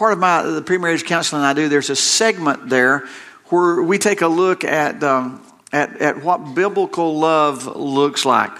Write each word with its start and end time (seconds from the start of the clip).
part 0.00 0.14
of 0.14 0.18
my 0.18 0.40
the 0.42 0.62
pre-marriage 0.62 1.04
counseling 1.04 1.42
I 1.42 1.52
do, 1.52 1.68
there's 1.68 1.90
a 1.90 1.94
segment 1.94 2.70
there 2.70 3.06
where 3.50 3.82
we 3.82 3.98
take 3.98 4.22
a 4.22 4.28
look 4.28 4.64
at 4.64 5.04
um, 5.04 5.44
at, 5.74 6.00
at 6.00 6.24
what 6.24 6.54
biblical 6.54 7.18
love 7.18 7.66
looks 7.76 8.24
like. 8.24 8.50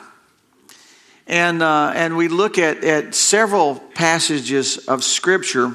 And, 1.27 1.63
uh, 1.63 1.93
and 1.95 2.19
we 2.19 2.29
look 2.29 2.59
at, 2.59 2.85
at 2.85 3.15
several 3.15 3.77
passages 3.77 4.87
of 4.87 5.03
Scripture 5.03 5.73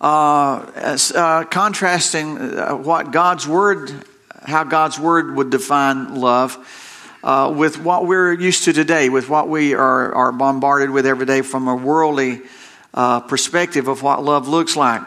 uh, 0.00 0.96
uh, 1.14 1.44
contrasting 1.44 2.38
uh, 2.38 2.74
what 2.74 3.12
God's 3.12 3.46
Word, 3.46 3.92
how 4.42 4.64
God's 4.64 4.98
Word 4.98 5.36
would 5.36 5.50
define 5.50 6.16
love. 6.16 6.58
Uh, 7.22 7.54
with 7.56 7.78
what 7.78 8.04
we're 8.04 8.32
used 8.32 8.64
to 8.64 8.72
today, 8.72 9.10
with 9.10 9.28
what 9.28 9.48
we 9.48 9.74
are, 9.74 10.12
are 10.12 10.32
bombarded 10.32 10.90
with 10.90 11.06
every 11.06 11.26
day 11.26 11.42
from 11.42 11.68
a 11.68 11.76
worldly 11.76 12.40
uh, 12.98 13.20
perspective 13.20 13.86
of 13.86 14.02
what 14.02 14.24
love 14.24 14.48
looks 14.48 14.74
like. 14.74 15.02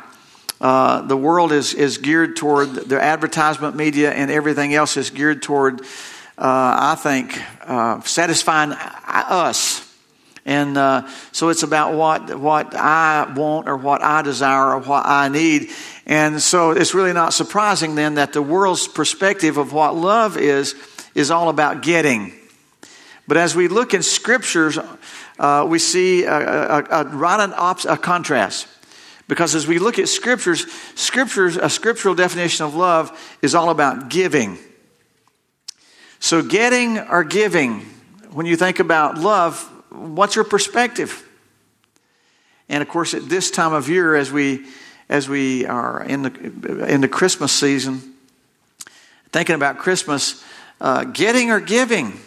Uh, 0.62 1.02
the 1.02 1.18
world 1.18 1.52
is, 1.52 1.74
is 1.74 1.98
geared 1.98 2.38
toward 2.38 2.74
the 2.74 3.02
advertisement 3.02 3.76
media 3.76 4.14
and 4.14 4.32
everything 4.32 4.74
else 4.74 4.96
is 4.96 5.10
geared 5.10 5.42
toward, 5.42 5.82
uh, 5.82 5.86
I 6.38 6.96
think, 6.98 7.38
uh, 7.68 8.00
satisfying 8.04 8.72
us. 8.72 9.86
And 10.46 10.78
uh, 10.78 11.06
so 11.34 11.50
it's 11.50 11.64
about 11.64 11.94
what, 11.94 12.40
what 12.40 12.74
I 12.76 13.30
want 13.36 13.68
or 13.68 13.76
what 13.76 14.02
I 14.02 14.22
desire 14.22 14.76
or 14.76 14.80
what 14.80 15.06
I 15.06 15.28
need. 15.28 15.70
And 16.06 16.42
so 16.42 16.72
it's 16.72 16.94
really 16.94 17.14
not 17.14 17.34
surprising 17.34 17.96
then 17.96 18.16
that 18.16 18.32
the 18.32 18.42
world's 18.42 18.88
perspective 18.88 19.58
of 19.58 19.74
what 19.74 19.96
love 19.98 20.38
is, 20.38 20.76
is 21.14 21.30
all 21.30 21.50
about 21.50 21.82
getting. 21.82 22.32
But 23.28 23.38
as 23.38 23.56
we 23.56 23.68
look 23.68 23.94
in 23.94 24.02
scriptures, 24.02 24.80
uh, 25.42 25.66
we 25.68 25.80
see 25.80 26.24
a, 26.24 26.38
a, 26.38 26.86
a, 26.92 27.04
right 27.06 27.50
ops, 27.58 27.86
a 27.86 27.98
contrast. 27.98 28.68
Because 29.28 29.56
as 29.56 29.66
we 29.66 29.80
look 29.80 29.98
at 29.98 30.08
scriptures, 30.08 30.72
scriptures, 30.94 31.58
a 31.58 31.68
scriptural 31.68 32.14
definition 32.14 32.64
of 32.64 32.76
love 32.76 33.38
is 33.42 33.56
all 33.56 33.72
about 33.72 34.10
giving. 34.10 34.60
So, 36.20 36.44
getting 36.44 37.00
or 37.00 37.24
giving, 37.24 37.80
when 38.32 38.46
you 38.46 38.56
think 38.56 38.80
about 38.80 39.18
love, 39.18 39.60
what's 39.90 40.36
your 40.36 40.46
perspective? 40.46 41.28
And 42.70 42.84
of 42.84 42.88
course, 42.88 43.16
at 43.16 43.28
this 43.28 43.50
time 43.50 43.74
of 43.74 43.90
year, 43.90 44.16
as 44.16 44.32
we 44.32 44.68
as 45.10 45.28
we 45.28 45.66
are 45.66 46.04
in 46.04 46.22
the 46.22 46.86
in 46.86 47.02
the 47.02 47.08
Christmas 47.08 47.52
season, 47.52 48.14
thinking 49.32 49.56
about 49.56 49.80
Christmas, 49.80 50.44
uh, 50.80 51.06
getting 51.06 51.50
or 51.50 51.60
giving, 51.60 52.20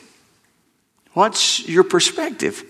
what's 1.12 1.66
your 1.68 1.84
perspective? 1.84 2.64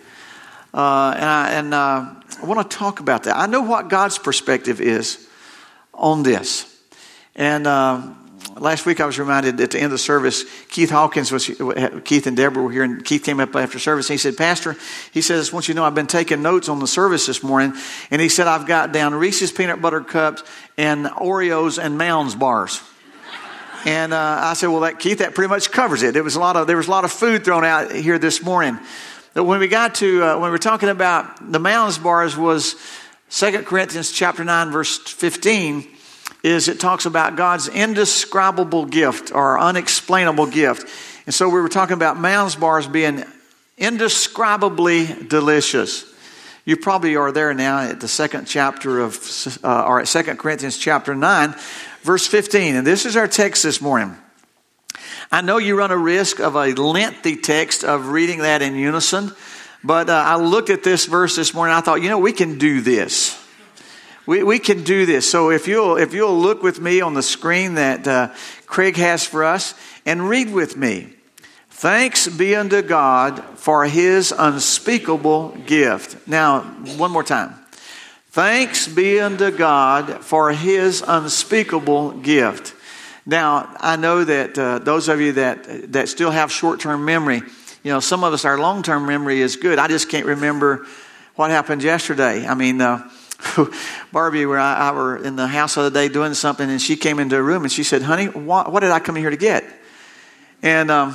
Uh, 0.74 1.14
and 1.14 1.24
I, 1.24 1.50
and 1.52 1.74
uh, 1.74 2.14
I 2.42 2.46
want 2.46 2.68
to 2.68 2.76
talk 2.76 2.98
about 2.98 3.22
that. 3.24 3.36
I 3.36 3.46
know 3.46 3.62
what 3.62 3.88
God's 3.88 4.18
perspective 4.18 4.80
is 4.80 5.24
on 5.94 6.24
this. 6.24 6.68
And 7.36 7.64
uh, 7.68 8.08
last 8.56 8.84
week 8.84 9.00
I 9.00 9.06
was 9.06 9.16
reminded 9.16 9.60
at 9.60 9.70
the 9.70 9.78
end 9.78 9.86
of 9.86 9.90
the 9.92 9.98
service, 9.98 10.44
Keith 10.68 10.90
Hawkins 10.90 11.30
was, 11.30 11.46
Keith 12.04 12.26
and 12.26 12.36
Deborah 12.36 12.60
were 12.60 12.72
here, 12.72 12.82
and 12.82 13.04
Keith 13.04 13.22
came 13.22 13.38
up 13.38 13.54
after 13.54 13.78
service. 13.78 14.10
And 14.10 14.14
he 14.14 14.18
said, 14.18 14.36
Pastor, 14.36 14.74
he 15.12 15.22
says, 15.22 15.52
want 15.52 15.68
you 15.68 15.74
know 15.74 15.84
I've 15.84 15.94
been 15.94 16.08
taking 16.08 16.42
notes 16.42 16.68
on 16.68 16.80
the 16.80 16.88
service 16.88 17.26
this 17.26 17.44
morning. 17.44 17.74
And 18.10 18.20
he 18.20 18.28
said, 18.28 18.48
I've 18.48 18.66
got 18.66 18.90
down 18.90 19.14
Reese's 19.14 19.52
peanut 19.52 19.80
butter 19.80 20.00
cups 20.00 20.42
and 20.76 21.06
Oreos 21.06 21.80
and 21.80 21.96
Mounds 21.96 22.34
bars. 22.34 22.82
And 23.86 24.12
uh, 24.12 24.38
I 24.42 24.54
said, 24.54 24.68
well, 24.68 24.80
that, 24.80 24.98
Keith, 24.98 25.18
that 25.18 25.36
pretty 25.36 25.50
much 25.50 25.70
covers 25.70 26.02
it. 26.02 26.14
There 26.14 26.24
was 26.24 26.34
a 26.34 26.40
lot 26.40 26.56
of, 26.56 26.66
there 26.66 26.78
was 26.78 26.88
a 26.88 26.90
lot 26.90 27.04
of 27.04 27.12
food 27.12 27.44
thrown 27.44 27.64
out 27.64 27.92
here 27.92 28.18
this 28.18 28.42
morning 28.42 28.80
that 29.34 29.42
when 29.42 29.60
we 29.60 29.68
got 29.68 29.96
to, 29.96 30.22
uh, 30.22 30.38
when 30.38 30.50
we 30.50 30.54
are 30.54 30.58
talking 30.58 30.88
about 30.88 31.52
the 31.52 31.58
Mounds 31.58 31.98
bars 31.98 32.36
was 32.36 32.76
2 33.30 33.64
Corinthians 33.64 34.12
chapter 34.12 34.44
9, 34.44 34.70
verse 34.70 34.96
15, 34.96 35.88
is 36.44 36.68
it 36.68 36.78
talks 36.78 37.04
about 37.04 37.36
God's 37.36 37.68
indescribable 37.68 38.86
gift 38.86 39.32
or 39.32 39.58
unexplainable 39.58 40.46
gift. 40.46 40.88
And 41.26 41.34
so 41.34 41.48
we 41.48 41.60
were 41.60 41.68
talking 41.68 41.94
about 41.94 42.16
Mounds 42.16 42.54
bars 42.54 42.86
being 42.86 43.24
indescribably 43.76 45.06
delicious. 45.06 46.04
You 46.64 46.76
probably 46.76 47.16
are 47.16 47.32
there 47.32 47.52
now 47.54 47.80
at 47.80 48.00
the 48.00 48.08
second 48.08 48.46
chapter 48.46 49.00
of, 49.00 49.58
uh, 49.64 49.84
or 49.84 50.00
at 50.00 50.06
2 50.06 50.22
Corinthians 50.36 50.78
chapter 50.78 51.14
9, 51.14 51.54
verse 52.02 52.26
15. 52.26 52.76
And 52.76 52.86
this 52.86 53.04
is 53.04 53.16
our 53.16 53.26
text 53.26 53.64
this 53.64 53.80
morning. 53.80 54.16
I 55.30 55.40
know 55.40 55.58
you 55.58 55.76
run 55.76 55.90
a 55.90 55.96
risk 55.96 56.40
of 56.40 56.54
a 56.54 56.72
lengthy 56.72 57.36
text 57.36 57.84
of 57.84 58.08
reading 58.08 58.40
that 58.40 58.62
in 58.62 58.76
unison, 58.76 59.32
but 59.82 60.08
uh, 60.08 60.14
I 60.14 60.36
looked 60.36 60.70
at 60.70 60.82
this 60.82 61.06
verse 61.06 61.36
this 61.36 61.52
morning. 61.52 61.74
I 61.74 61.80
thought, 61.80 62.02
you 62.02 62.08
know, 62.08 62.18
we 62.18 62.32
can 62.32 62.58
do 62.58 62.80
this. 62.80 63.40
We, 64.26 64.42
we 64.42 64.58
can 64.58 64.84
do 64.84 65.04
this. 65.04 65.30
So 65.30 65.50
if 65.50 65.68
you'll, 65.68 65.96
if 65.96 66.14
you'll 66.14 66.38
look 66.38 66.62
with 66.62 66.80
me 66.80 67.00
on 67.00 67.14
the 67.14 67.22
screen 67.22 67.74
that 67.74 68.08
uh, 68.08 68.32
Craig 68.66 68.96
has 68.96 69.24
for 69.26 69.44
us 69.44 69.74
and 70.06 70.28
read 70.28 70.52
with 70.52 70.76
me. 70.76 71.10
Thanks 71.70 72.28
be 72.28 72.54
unto 72.56 72.80
God 72.80 73.44
for 73.56 73.84
his 73.84 74.32
unspeakable 74.32 75.50
gift. 75.66 76.26
Now, 76.26 76.60
one 76.96 77.10
more 77.10 77.24
time. 77.24 77.54
Thanks 78.30 78.88
be 78.88 79.20
unto 79.20 79.50
God 79.50 80.24
for 80.24 80.52
his 80.52 81.04
unspeakable 81.06 82.12
gift. 82.12 82.74
Now, 83.26 83.74
I 83.80 83.96
know 83.96 84.24
that 84.24 84.58
uh, 84.58 84.78
those 84.80 85.08
of 85.08 85.20
you 85.20 85.32
that, 85.32 85.92
that 85.92 86.08
still 86.08 86.30
have 86.30 86.52
short 86.52 86.80
term 86.80 87.04
memory, 87.04 87.42
you 87.82 87.92
know, 87.92 88.00
some 88.00 88.22
of 88.24 88.32
us, 88.32 88.44
our 88.44 88.58
long 88.58 88.82
term 88.82 89.06
memory 89.06 89.40
is 89.40 89.56
good. 89.56 89.78
I 89.78 89.88
just 89.88 90.08
can't 90.08 90.26
remember 90.26 90.86
what 91.34 91.50
happened 91.50 91.82
yesterday. 91.82 92.46
I 92.46 92.54
mean, 92.54 92.80
uh, 92.80 93.08
Barbie, 94.12 94.46
where 94.46 94.58
I, 94.58 94.88
I, 94.88 94.92
were 94.92 95.16
in 95.16 95.36
the 95.36 95.46
house 95.46 95.74
the 95.74 95.82
other 95.82 95.90
day 95.90 96.08
doing 96.08 96.34
something, 96.34 96.68
and 96.68 96.80
she 96.80 96.96
came 96.96 97.18
into 97.18 97.36
a 97.36 97.42
room 97.42 97.62
and 97.62 97.72
she 97.72 97.82
said, 97.82 98.02
Honey, 98.02 98.26
what, 98.26 98.72
what 98.72 98.80
did 98.80 98.90
I 98.90 99.00
come 99.00 99.16
here 99.16 99.30
to 99.30 99.36
get? 99.36 99.64
And 100.62 100.90
um, 100.90 101.14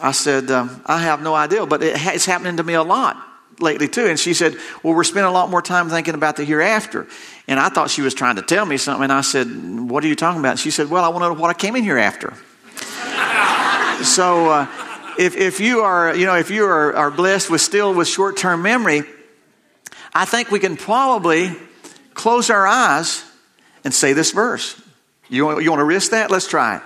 I 0.00 0.12
said, 0.12 0.50
um, 0.50 0.82
I 0.84 0.98
have 1.02 1.22
no 1.22 1.34
idea, 1.34 1.64
but 1.64 1.82
it, 1.82 1.96
it's 1.96 2.26
happening 2.26 2.56
to 2.58 2.62
me 2.62 2.74
a 2.74 2.82
lot 2.82 3.16
lately 3.62 3.88
too. 3.88 4.06
And 4.06 4.18
she 4.18 4.34
said, 4.34 4.56
Well, 4.82 4.94
we're 4.94 5.04
spending 5.04 5.30
a 5.30 5.32
lot 5.32 5.48
more 5.48 5.62
time 5.62 5.88
thinking 5.88 6.14
about 6.14 6.36
the 6.36 6.44
hereafter. 6.44 7.06
And 7.48 7.58
I 7.58 7.68
thought 7.68 7.90
she 7.90 8.02
was 8.02 8.14
trying 8.14 8.36
to 8.36 8.42
tell 8.42 8.66
me 8.66 8.76
something. 8.76 9.04
And 9.04 9.12
I 9.12 9.22
said, 9.22 9.46
What 9.48 10.04
are 10.04 10.08
you 10.08 10.16
talking 10.16 10.40
about? 10.40 10.58
she 10.58 10.70
said, 10.70 10.90
Well, 10.90 11.04
I 11.04 11.08
want 11.08 11.22
to 11.22 11.28
know 11.28 11.40
what 11.40 11.50
I 11.50 11.54
came 11.54 11.76
in 11.76 11.84
here 11.84 11.98
after. 11.98 12.34
so 14.04 14.50
uh, 14.50 14.66
if, 15.18 15.36
if 15.36 15.60
you 15.60 15.80
are, 15.80 16.14
you 16.14 16.26
know, 16.26 16.36
if 16.36 16.50
you 16.50 16.64
are, 16.64 16.94
are 16.94 17.10
blessed 17.10 17.50
with 17.50 17.60
still 17.60 17.94
with 17.94 18.08
short 18.08 18.36
term 18.36 18.62
memory, 18.62 19.02
I 20.12 20.24
think 20.24 20.50
we 20.50 20.58
can 20.58 20.76
probably 20.76 21.56
close 22.14 22.50
our 22.50 22.66
eyes 22.66 23.24
and 23.84 23.94
say 23.94 24.12
this 24.12 24.32
verse. 24.32 24.80
You 25.28 25.60
you 25.60 25.70
want 25.70 25.80
to 25.80 25.84
risk 25.84 26.10
that? 26.10 26.30
Let's 26.30 26.46
try 26.46 26.76
it. 26.76 26.82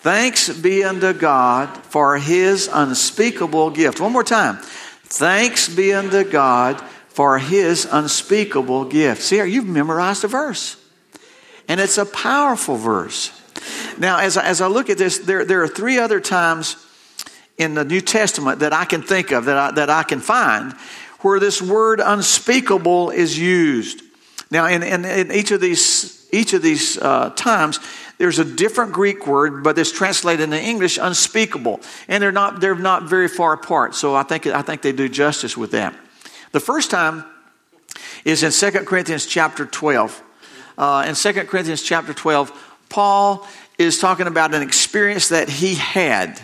Thanks 0.00 0.48
be 0.50 0.84
unto 0.84 1.12
God 1.12 1.74
for 1.84 2.18
his 2.18 2.68
unspeakable 2.72 3.70
gift. 3.70 4.00
One 4.00 4.12
more 4.12 4.22
time. 4.22 4.58
Thanks 5.08 5.68
be 5.68 5.92
unto 5.92 6.24
God 6.24 6.80
for 7.08 7.38
his 7.38 7.88
unspeakable 7.90 8.86
gift. 8.86 9.22
See, 9.22 9.42
you've 9.42 9.66
memorized 9.66 10.24
a 10.24 10.28
verse. 10.28 10.76
And 11.68 11.80
it's 11.80 11.98
a 11.98 12.06
powerful 12.06 12.76
verse. 12.76 13.32
Now, 13.98 14.18
as 14.18 14.36
I, 14.36 14.44
as 14.44 14.60
I 14.60 14.66
look 14.66 14.90
at 14.90 14.98
this, 14.98 15.18
there, 15.18 15.44
there 15.44 15.62
are 15.62 15.68
three 15.68 15.98
other 15.98 16.20
times 16.20 16.76
in 17.56 17.74
the 17.74 17.84
New 17.84 18.00
Testament 18.00 18.60
that 18.60 18.72
I 18.72 18.84
can 18.84 19.02
think 19.02 19.30
of, 19.30 19.46
that 19.46 19.56
I, 19.56 19.70
that 19.72 19.90
I 19.90 20.02
can 20.02 20.20
find, 20.20 20.74
where 21.20 21.40
this 21.40 21.62
word 21.62 22.00
unspeakable 22.00 23.10
is 23.10 23.38
used. 23.38 24.02
Now, 24.50 24.66
in, 24.66 24.82
in, 24.82 25.04
in 25.04 25.32
each 25.32 25.50
of 25.50 25.60
these, 25.60 26.28
each 26.32 26.52
of 26.52 26.62
these 26.62 26.98
uh, 26.98 27.30
times, 27.30 27.80
there's 28.18 28.38
a 28.38 28.44
different 28.44 28.92
Greek 28.92 29.26
word, 29.26 29.62
but 29.62 29.78
it's 29.78 29.92
translated 29.92 30.44
into 30.44 30.60
English 30.60 30.98
unspeakable. 30.98 31.80
And 32.08 32.22
they're 32.22 32.32
not, 32.32 32.60
they're 32.60 32.74
not 32.74 33.04
very 33.04 33.28
far 33.28 33.52
apart. 33.52 33.94
So 33.94 34.14
I 34.14 34.22
think, 34.22 34.46
I 34.46 34.62
think 34.62 34.82
they 34.82 34.92
do 34.92 35.08
justice 35.08 35.56
with 35.56 35.72
that. 35.72 35.94
The 36.52 36.60
first 36.60 36.90
time 36.90 37.24
is 38.24 38.42
in 38.42 38.52
2 38.52 38.84
Corinthians 38.84 39.26
chapter 39.26 39.66
12. 39.66 40.22
Uh, 40.78 41.04
in 41.08 41.14
2 41.14 41.32
Corinthians 41.44 41.82
chapter 41.82 42.14
12, 42.14 42.52
Paul 42.88 43.46
is 43.78 43.98
talking 43.98 44.26
about 44.26 44.54
an 44.54 44.62
experience 44.62 45.28
that 45.28 45.48
he 45.48 45.74
had. 45.74 46.40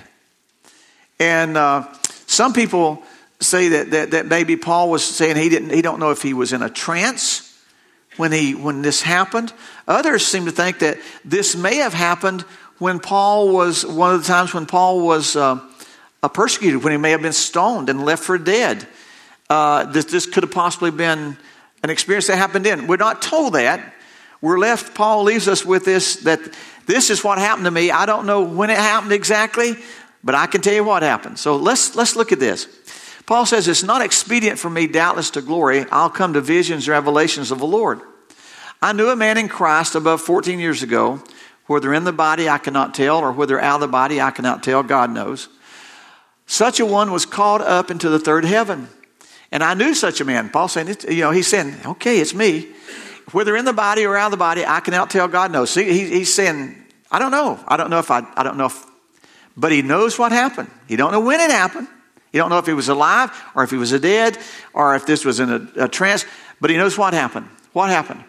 And 1.18 1.56
uh, 1.56 1.90
some 2.26 2.52
people 2.52 3.02
say 3.40 3.68
that, 3.68 3.90
that, 3.90 4.10
that 4.12 4.26
maybe 4.26 4.56
Paul 4.56 4.90
was 4.90 5.04
saying 5.04 5.36
he 5.36 5.48
didn't 5.48 5.70
he 5.70 5.82
don't 5.82 5.98
know 5.98 6.10
if 6.10 6.22
he 6.22 6.34
was 6.34 6.52
in 6.52 6.62
a 6.62 6.70
trance 6.70 7.41
when, 8.16 8.32
he, 8.32 8.54
when 8.54 8.82
this 8.82 9.02
happened. 9.02 9.52
Others 9.88 10.26
seem 10.26 10.44
to 10.46 10.52
think 10.52 10.80
that 10.80 10.98
this 11.24 11.56
may 11.56 11.76
have 11.76 11.94
happened 11.94 12.42
when 12.78 12.98
Paul 12.98 13.52
was, 13.52 13.86
one 13.86 14.14
of 14.14 14.22
the 14.22 14.26
times 14.26 14.52
when 14.52 14.66
Paul 14.66 15.06
was 15.06 15.36
uh, 15.36 15.60
persecuted, 16.32 16.82
when 16.82 16.92
he 16.92 16.98
may 16.98 17.12
have 17.12 17.22
been 17.22 17.32
stoned 17.32 17.88
and 17.88 18.04
left 18.04 18.24
for 18.24 18.38
dead. 18.38 18.86
Uh, 19.48 19.84
this, 19.84 20.06
this 20.06 20.26
could 20.26 20.42
have 20.42 20.52
possibly 20.52 20.90
been 20.90 21.36
an 21.82 21.90
experience 21.90 22.26
that 22.28 22.36
happened 22.36 22.66
in. 22.66 22.86
We're 22.86 22.96
not 22.96 23.22
told 23.22 23.54
that. 23.54 23.94
We're 24.40 24.58
left, 24.58 24.94
Paul 24.94 25.22
leaves 25.22 25.46
us 25.46 25.64
with 25.64 25.84
this 25.84 26.16
that 26.16 26.40
this 26.86 27.10
is 27.10 27.22
what 27.22 27.38
happened 27.38 27.66
to 27.66 27.70
me. 27.70 27.90
I 27.92 28.06
don't 28.06 28.26
know 28.26 28.42
when 28.42 28.70
it 28.70 28.76
happened 28.76 29.12
exactly, 29.12 29.76
but 30.24 30.34
I 30.34 30.46
can 30.46 30.60
tell 30.60 30.74
you 30.74 30.84
what 30.84 31.02
happened. 31.02 31.38
So 31.38 31.56
let's, 31.56 31.94
let's 31.94 32.16
look 32.16 32.32
at 32.32 32.40
this. 32.40 32.66
Paul 33.26 33.46
says, 33.46 33.68
It's 33.68 33.82
not 33.82 34.02
expedient 34.02 34.58
for 34.58 34.70
me, 34.70 34.86
doubtless, 34.86 35.30
to 35.30 35.42
glory. 35.42 35.84
I'll 35.90 36.10
come 36.10 36.32
to 36.34 36.40
visions, 36.40 36.88
revelations 36.88 37.50
of 37.50 37.58
the 37.58 37.66
Lord. 37.66 38.00
I 38.80 38.92
knew 38.92 39.08
a 39.08 39.16
man 39.16 39.38
in 39.38 39.48
Christ 39.48 39.94
above 39.94 40.20
14 40.20 40.58
years 40.58 40.82
ago, 40.82 41.22
whether 41.66 41.94
in 41.94 42.04
the 42.04 42.12
body 42.12 42.48
I 42.48 42.58
cannot 42.58 42.94
tell, 42.94 43.18
or 43.18 43.30
whether 43.30 43.60
out 43.60 43.76
of 43.76 43.80
the 43.82 43.88
body 43.88 44.20
I 44.20 44.32
cannot 44.32 44.62
tell, 44.62 44.82
God 44.82 45.10
knows. 45.10 45.48
Such 46.46 46.80
a 46.80 46.86
one 46.86 47.12
was 47.12 47.24
called 47.24 47.62
up 47.62 47.90
into 47.90 48.08
the 48.08 48.18
third 48.18 48.44
heaven. 48.44 48.88
And 49.52 49.62
I 49.62 49.74
knew 49.74 49.94
such 49.94 50.20
a 50.20 50.24
man. 50.24 50.48
Paul 50.48 50.68
saying, 50.68 50.96
you 51.08 51.20
know, 51.20 51.30
he's 51.30 51.46
saying, 51.46 51.76
okay, 51.84 52.18
it's 52.18 52.34
me. 52.34 52.68
Whether 53.30 53.56
in 53.56 53.64
the 53.64 53.72
body 53.72 54.04
or 54.04 54.16
out 54.16 54.26
of 54.26 54.30
the 54.32 54.36
body, 54.38 54.66
I 54.66 54.80
cannot 54.80 55.10
tell. 55.10 55.28
God 55.28 55.52
knows. 55.52 55.70
See, 55.70 55.84
he, 55.84 56.08
he's 56.08 56.34
saying, 56.34 56.76
I 57.10 57.18
don't 57.18 57.30
know. 57.30 57.60
I 57.68 57.76
don't 57.76 57.90
know 57.90 57.98
if 57.98 58.10
I, 58.10 58.26
I 58.34 58.42
don't 58.42 58.56
know 58.56 58.66
if, 58.66 58.84
but 59.56 59.70
he 59.70 59.82
knows 59.82 60.18
what 60.18 60.32
happened. 60.32 60.70
He 60.88 60.96
don't 60.96 61.12
know 61.12 61.20
when 61.20 61.38
it 61.38 61.50
happened. 61.50 61.86
He 62.32 62.38
don't 62.38 62.48
know 62.48 62.58
if 62.58 62.66
he 62.66 62.72
was 62.72 62.88
alive 62.88 63.30
or 63.54 63.62
if 63.62 63.70
he 63.70 63.76
was 63.76 63.92
dead 64.00 64.38
or 64.72 64.96
if 64.96 65.04
this 65.04 65.24
was 65.24 65.38
in 65.38 65.50
a, 65.50 65.84
a 65.84 65.88
trance, 65.88 66.24
but 66.60 66.70
he 66.70 66.76
knows 66.76 66.96
what 66.96 67.12
happened. 67.12 67.48
What 67.74 67.90
happened? 67.90 68.24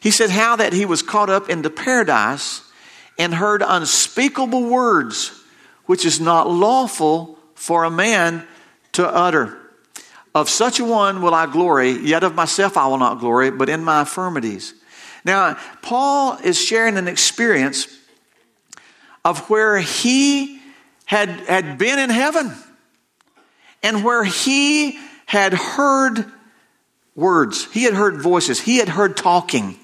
He 0.00 0.10
said 0.10 0.30
how 0.30 0.56
that 0.56 0.72
he 0.72 0.86
was 0.86 1.02
caught 1.02 1.28
up 1.28 1.50
into 1.50 1.68
paradise 1.68 2.62
and 3.18 3.34
heard 3.34 3.62
unspeakable 3.64 4.64
words, 4.64 5.38
which 5.84 6.06
is 6.06 6.18
not 6.18 6.50
lawful 6.50 7.38
for 7.54 7.84
a 7.84 7.90
man 7.90 8.46
to 8.92 9.06
utter. 9.06 9.58
Of 10.34 10.48
such 10.48 10.80
a 10.80 10.84
one 10.84 11.20
will 11.20 11.34
I 11.34 11.46
glory, 11.46 11.90
yet 11.90 12.24
of 12.24 12.34
myself 12.34 12.78
I 12.78 12.86
will 12.86 12.98
not 12.98 13.20
glory, 13.20 13.50
but 13.50 13.68
in 13.68 13.84
my 13.84 14.00
infirmities. 14.00 14.72
Now, 15.26 15.58
Paul 15.82 16.38
is 16.42 16.58
sharing 16.58 16.96
an 16.96 17.06
experience 17.06 17.86
of 19.24 19.50
where 19.50 19.78
he 19.78 20.60
had, 21.04 21.28
had 21.28 21.76
been 21.76 21.98
in 21.98 22.08
heaven 22.08 22.52
and 23.82 24.04
where 24.04 24.24
he 24.24 24.98
had 25.26 25.52
heard 25.52 26.24
words. 27.14 27.70
He 27.72 27.84
had 27.84 27.94
heard 27.94 28.20
voices. 28.20 28.60
He 28.60 28.78
had 28.78 28.88
heard 28.88 29.16
talking. 29.16 29.76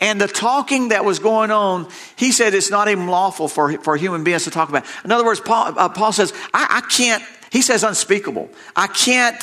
And 0.00 0.20
the 0.20 0.28
talking 0.28 0.88
that 0.88 1.04
was 1.04 1.18
going 1.18 1.50
on, 1.50 1.88
he 2.16 2.30
said 2.30 2.54
it's 2.54 2.70
not 2.70 2.88
even 2.88 3.06
lawful 3.06 3.48
for, 3.48 3.72
for 3.78 3.96
human 3.96 4.24
beings 4.24 4.44
to 4.44 4.50
talk 4.50 4.68
about. 4.68 4.84
In 5.04 5.10
other 5.10 5.24
words, 5.24 5.40
Paul, 5.40 5.72
uh, 5.78 5.88
Paul 5.88 6.12
says, 6.12 6.32
I, 6.52 6.66
I 6.70 6.80
can't, 6.82 7.22
he 7.50 7.62
says 7.62 7.82
unspeakable. 7.82 8.50
I 8.74 8.88
can't, 8.88 9.36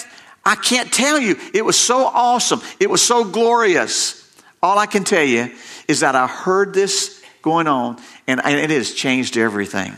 I 0.45 0.55
can't 0.55 0.91
tell 0.93 1.19
you. 1.19 1.39
It 1.53 1.65
was 1.65 1.77
so 1.77 2.05
awesome. 2.05 2.61
It 2.79 2.89
was 2.89 3.01
so 3.01 3.23
glorious. 3.23 4.19
All 4.61 4.77
I 4.77 4.85
can 4.85 5.03
tell 5.03 5.23
you 5.23 5.51
is 5.87 6.01
that 6.01 6.15
I 6.15 6.27
heard 6.27 6.73
this 6.73 7.21
going 7.41 7.67
on 7.67 7.99
and 8.27 8.39
it 8.45 8.69
has 8.69 8.93
changed 8.93 9.37
everything. 9.37 9.93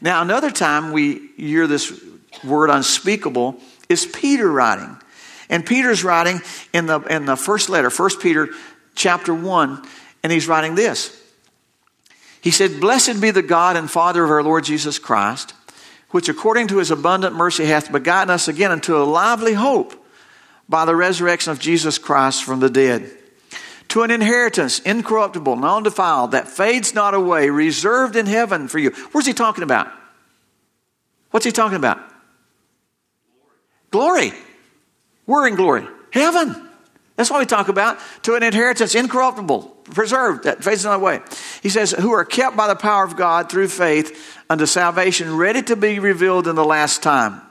Now, 0.00 0.22
another 0.22 0.50
time 0.50 0.92
we 0.92 1.28
hear 1.36 1.66
this 1.66 2.04
word 2.44 2.70
unspeakable 2.70 3.60
is 3.88 4.06
Peter 4.06 4.50
writing. 4.50 4.96
And 5.48 5.64
Peter's 5.64 6.04
writing 6.04 6.40
in 6.72 6.86
the, 6.86 7.00
in 7.00 7.24
the 7.24 7.36
first 7.36 7.68
letter, 7.68 7.90
1 7.90 8.20
Peter 8.20 8.48
chapter 8.94 9.32
1, 9.32 9.82
and 10.22 10.32
he's 10.32 10.48
writing 10.48 10.74
this. 10.74 11.14
He 12.40 12.50
said, 12.50 12.80
Blessed 12.80 13.20
be 13.20 13.30
the 13.30 13.42
God 13.42 13.76
and 13.76 13.90
Father 13.90 14.24
of 14.24 14.30
our 14.30 14.42
Lord 14.42 14.64
Jesus 14.64 14.98
Christ, 14.98 15.54
which 16.10 16.28
according 16.28 16.68
to 16.68 16.78
his 16.78 16.90
abundant 16.90 17.34
mercy 17.34 17.64
hath 17.64 17.90
begotten 17.90 18.30
us 18.30 18.48
again 18.48 18.70
unto 18.70 18.96
a 18.96 19.04
lively 19.04 19.54
hope 19.54 19.94
by 20.68 20.84
the 20.84 20.94
resurrection 20.94 21.52
of 21.52 21.58
Jesus 21.58 21.98
Christ 21.98 22.44
from 22.44 22.60
the 22.60 22.70
dead 22.70 23.10
to 23.88 24.02
an 24.02 24.10
inheritance 24.10 24.80
incorruptible, 24.80 25.56
non 25.56 25.82
defiled, 25.82 26.32
that 26.32 26.48
fades 26.48 26.94
not 26.94 27.14
away, 27.14 27.50
reserved 27.50 28.16
in 28.16 28.26
heaven 28.26 28.68
for 28.68 28.78
you. 28.78 28.90
Where's 29.12 29.26
he 29.26 29.32
talking 29.32 29.64
about? 29.64 29.90
What's 31.30 31.46
he 31.46 31.52
talking 31.52 31.76
about? 31.76 31.98
Glory. 33.90 34.32
We're 35.26 35.48
in 35.48 35.54
glory. 35.54 35.86
Heaven. 36.12 36.68
That's 37.16 37.30
what 37.30 37.40
we 37.40 37.46
talk 37.46 37.68
about. 37.68 37.98
To 38.22 38.34
an 38.34 38.42
inheritance 38.42 38.94
incorruptible, 38.94 39.62
preserved, 39.92 40.44
that 40.44 40.62
fades 40.62 40.84
not 40.84 40.96
away. 40.96 41.20
He 41.62 41.68
says, 41.68 41.90
who 41.90 42.12
are 42.12 42.24
kept 42.24 42.56
by 42.56 42.68
the 42.68 42.76
power 42.76 43.04
of 43.04 43.16
God 43.16 43.50
through 43.50 43.68
faith 43.68 44.38
unto 44.48 44.66
salvation, 44.66 45.36
ready 45.36 45.62
to 45.62 45.76
be 45.76 45.98
revealed 45.98 46.46
in 46.46 46.54
the 46.54 46.64
last 46.64 47.02
time 47.02 47.42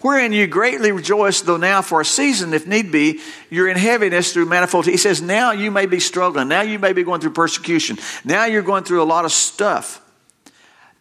wherein 0.00 0.32
you 0.32 0.46
greatly 0.46 0.92
rejoice, 0.92 1.42
though 1.42 1.56
now 1.56 1.82
for 1.82 2.00
a 2.00 2.04
season, 2.04 2.52
if 2.54 2.66
need 2.66 2.90
be, 2.90 3.20
you're 3.48 3.68
in 3.68 3.76
heaviness 3.76 4.32
through 4.32 4.46
manifold. 4.46 4.86
He 4.86 4.96
says, 4.96 5.20
now 5.22 5.52
you 5.52 5.70
may 5.70 5.86
be 5.86 6.00
struggling. 6.00 6.48
Now 6.48 6.62
you 6.62 6.78
may 6.78 6.92
be 6.92 7.02
going 7.02 7.20
through 7.20 7.32
persecution. 7.32 7.98
Now 8.24 8.46
you're 8.46 8.62
going 8.62 8.84
through 8.84 9.02
a 9.02 9.04
lot 9.04 9.24
of 9.24 9.32
stuff. 9.32 10.00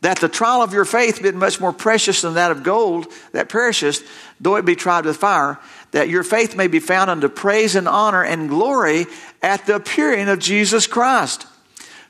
That 0.01 0.19
the 0.19 0.29
trial 0.29 0.61
of 0.61 0.73
your 0.73 0.85
faith 0.85 1.21
been 1.21 1.37
much 1.37 1.59
more 1.59 1.73
precious 1.73 2.21
than 2.21 2.35
that 2.35 2.51
of 2.51 2.63
gold 2.63 3.07
that 3.33 3.49
perisheth, 3.49 4.07
though 4.39 4.55
it 4.55 4.65
be 4.65 4.75
tried 4.75 5.05
with 5.05 5.17
fire, 5.17 5.59
that 5.91 6.09
your 6.09 6.23
faith 6.23 6.55
may 6.55 6.67
be 6.67 6.79
found 6.79 7.09
unto 7.09 7.29
praise 7.29 7.75
and 7.75 7.87
honor 7.87 8.23
and 8.23 8.49
glory 8.49 9.05
at 9.41 9.65
the 9.65 9.75
appearing 9.75 10.27
of 10.27 10.39
Jesus 10.39 10.87
Christ 10.87 11.45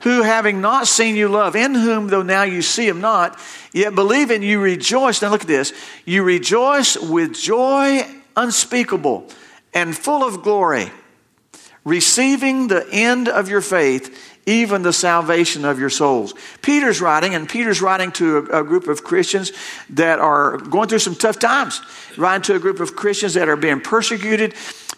who 0.01 0.21
having 0.21 0.61
not 0.61 0.87
seen 0.87 1.15
you 1.15 1.27
love, 1.27 1.55
in 1.55 1.75
whom 1.75 2.07
though 2.07 2.21
now 2.21 2.43
you 2.43 2.61
see 2.61 2.87
him 2.87 3.01
not, 3.01 3.37
yet 3.73 3.95
believing 3.95 4.41
you 4.41 4.59
rejoice. 4.61 5.21
Now 5.21 5.29
look 5.29 5.41
at 5.41 5.47
this. 5.47 5.73
You 6.05 6.23
rejoice 6.23 6.97
with 6.97 7.33
joy 7.33 8.07
unspeakable 8.35 9.27
and 9.73 9.95
full 9.95 10.23
of 10.23 10.41
glory, 10.41 10.89
receiving 11.83 12.67
the 12.67 12.87
end 12.91 13.27
of 13.27 13.49
your 13.49 13.61
faith, 13.61 14.28
even 14.49 14.81
the 14.81 14.91
salvation 14.91 15.63
of 15.63 15.79
your 15.79 15.91
souls. 15.91 16.33
Peter's 16.63 17.01
writing, 17.01 17.35
and 17.35 17.47
Peter's 17.47 17.81
writing 17.81 18.11
to 18.13 18.37
a, 18.37 18.61
a, 18.61 18.63
group 18.63 18.87
of 18.87 19.03
Christians 19.03 19.51
that 19.91 20.19
are 20.19 20.57
going 20.57 20.89
through 20.89 20.99
some 20.99 21.15
tough 21.15 21.37
times, 21.37 21.81
writing 22.17 22.41
to 22.43 22.55
a 22.55 22.59
group 22.59 22.79
of 22.79 22.95
Christians 22.95 23.35
that 23.35 23.47
are 23.47 23.55
being 23.55 23.79
persecuted 23.79 24.55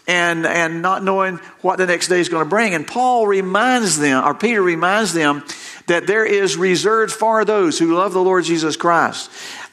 and, 0.08 0.46
and 0.46 0.80
not 0.80 1.04
knowing 1.04 1.36
what 1.60 1.76
the 1.76 1.86
next 1.86 2.08
day 2.08 2.18
is 2.18 2.30
going 2.30 2.44
to 2.44 2.48
bring. 2.48 2.74
And 2.74 2.86
Paul 2.86 3.26
reminds 3.26 3.98
them, 3.98 4.24
or 4.24 4.34
Peter 4.34 4.62
reminds 4.62 5.12
them, 5.12 5.44
that 5.86 6.06
there 6.06 6.24
is 6.24 6.56
reserved 6.56 7.12
for 7.12 7.44
those 7.44 7.78
who 7.78 7.94
love 7.94 8.12
the 8.12 8.22
Lord 8.22 8.44
Jesus 8.44 8.76
Christ. 8.76 9.30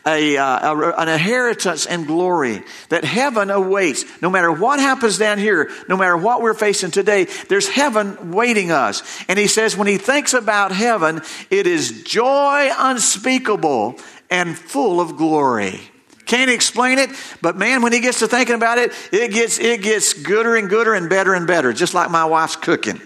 A, 0.10 0.38
uh, 0.38 0.74
a, 0.74 0.92
an 0.98 1.08
inheritance 1.08 1.86
and 1.86 2.08
glory 2.08 2.64
that 2.90 3.04
heaven 3.04 3.52
awaits. 3.52 4.04
No 4.24 4.32
matter 4.32 4.52
what 4.52 4.80
happens 4.80 5.20
down 5.20 5.38
here, 5.38 5.70
no 5.88 5.96
matter 5.96 6.18
what 6.18 6.42
we're 6.42 6.56
facing 6.56 6.90
today, 6.90 7.26
there's 7.48 7.68
heaven 7.68 8.32
waiting 8.32 8.72
us. 8.72 9.04
And 9.28 9.38
he 9.38 9.46
says 9.46 9.78
when 9.78 9.88
he 9.88 9.98
thinks 10.00 10.34
about 10.34 10.72
heaven, 10.72 11.22
it 11.52 11.68
is 11.68 12.02
joy 12.04 12.72
unspeakable 12.76 13.98
and 14.32 14.58
full 14.58 15.00
of 15.00 15.16
glory. 15.16 15.80
Can't 16.26 16.50
explain 16.50 16.98
it, 16.98 17.12
but 17.42 17.56
man, 17.56 17.84
when 17.84 17.94
he 17.94 18.00
gets 18.00 18.20
to 18.20 18.28
thinking 18.28 18.56
about 18.56 18.80
it, 18.80 18.94
it 19.12 19.32
gets, 19.32 19.60
it 19.60 19.84
gets 19.84 20.14
gooder 20.14 20.56
and 20.56 20.70
gooder 20.70 20.96
and 20.96 21.08
better 21.08 21.36
and 21.36 21.46
better, 21.46 21.72
just 21.72 21.94
like 21.94 22.10
my 22.10 22.26
wife's 22.26 22.56
cooking. 22.56 23.00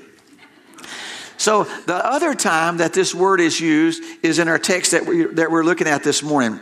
So 1.38 1.66
the 1.86 1.96
other 1.96 2.34
time 2.34 2.78
that 2.78 2.94
this 2.94 3.14
word 3.14 3.42
is 3.42 3.60
used 3.60 4.02
is 4.24 4.40
in 4.40 4.48
our 4.48 4.60
text 4.60 4.92
that, 4.92 5.06
we, 5.06 5.26
that 5.26 5.52
we're 5.52 5.64
looking 5.64 5.88
at 5.88 6.04
this 6.04 6.24
morning. 6.24 6.62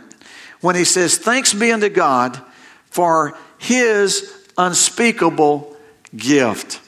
When 0.62 0.74
he 0.74 0.84
says, 0.84 1.18
Thanks 1.18 1.52
be 1.52 1.70
unto 1.70 1.90
God 1.90 2.40
for 2.86 3.36
his 3.58 4.32
unspeakable 4.56 5.76
gift. 6.16 6.80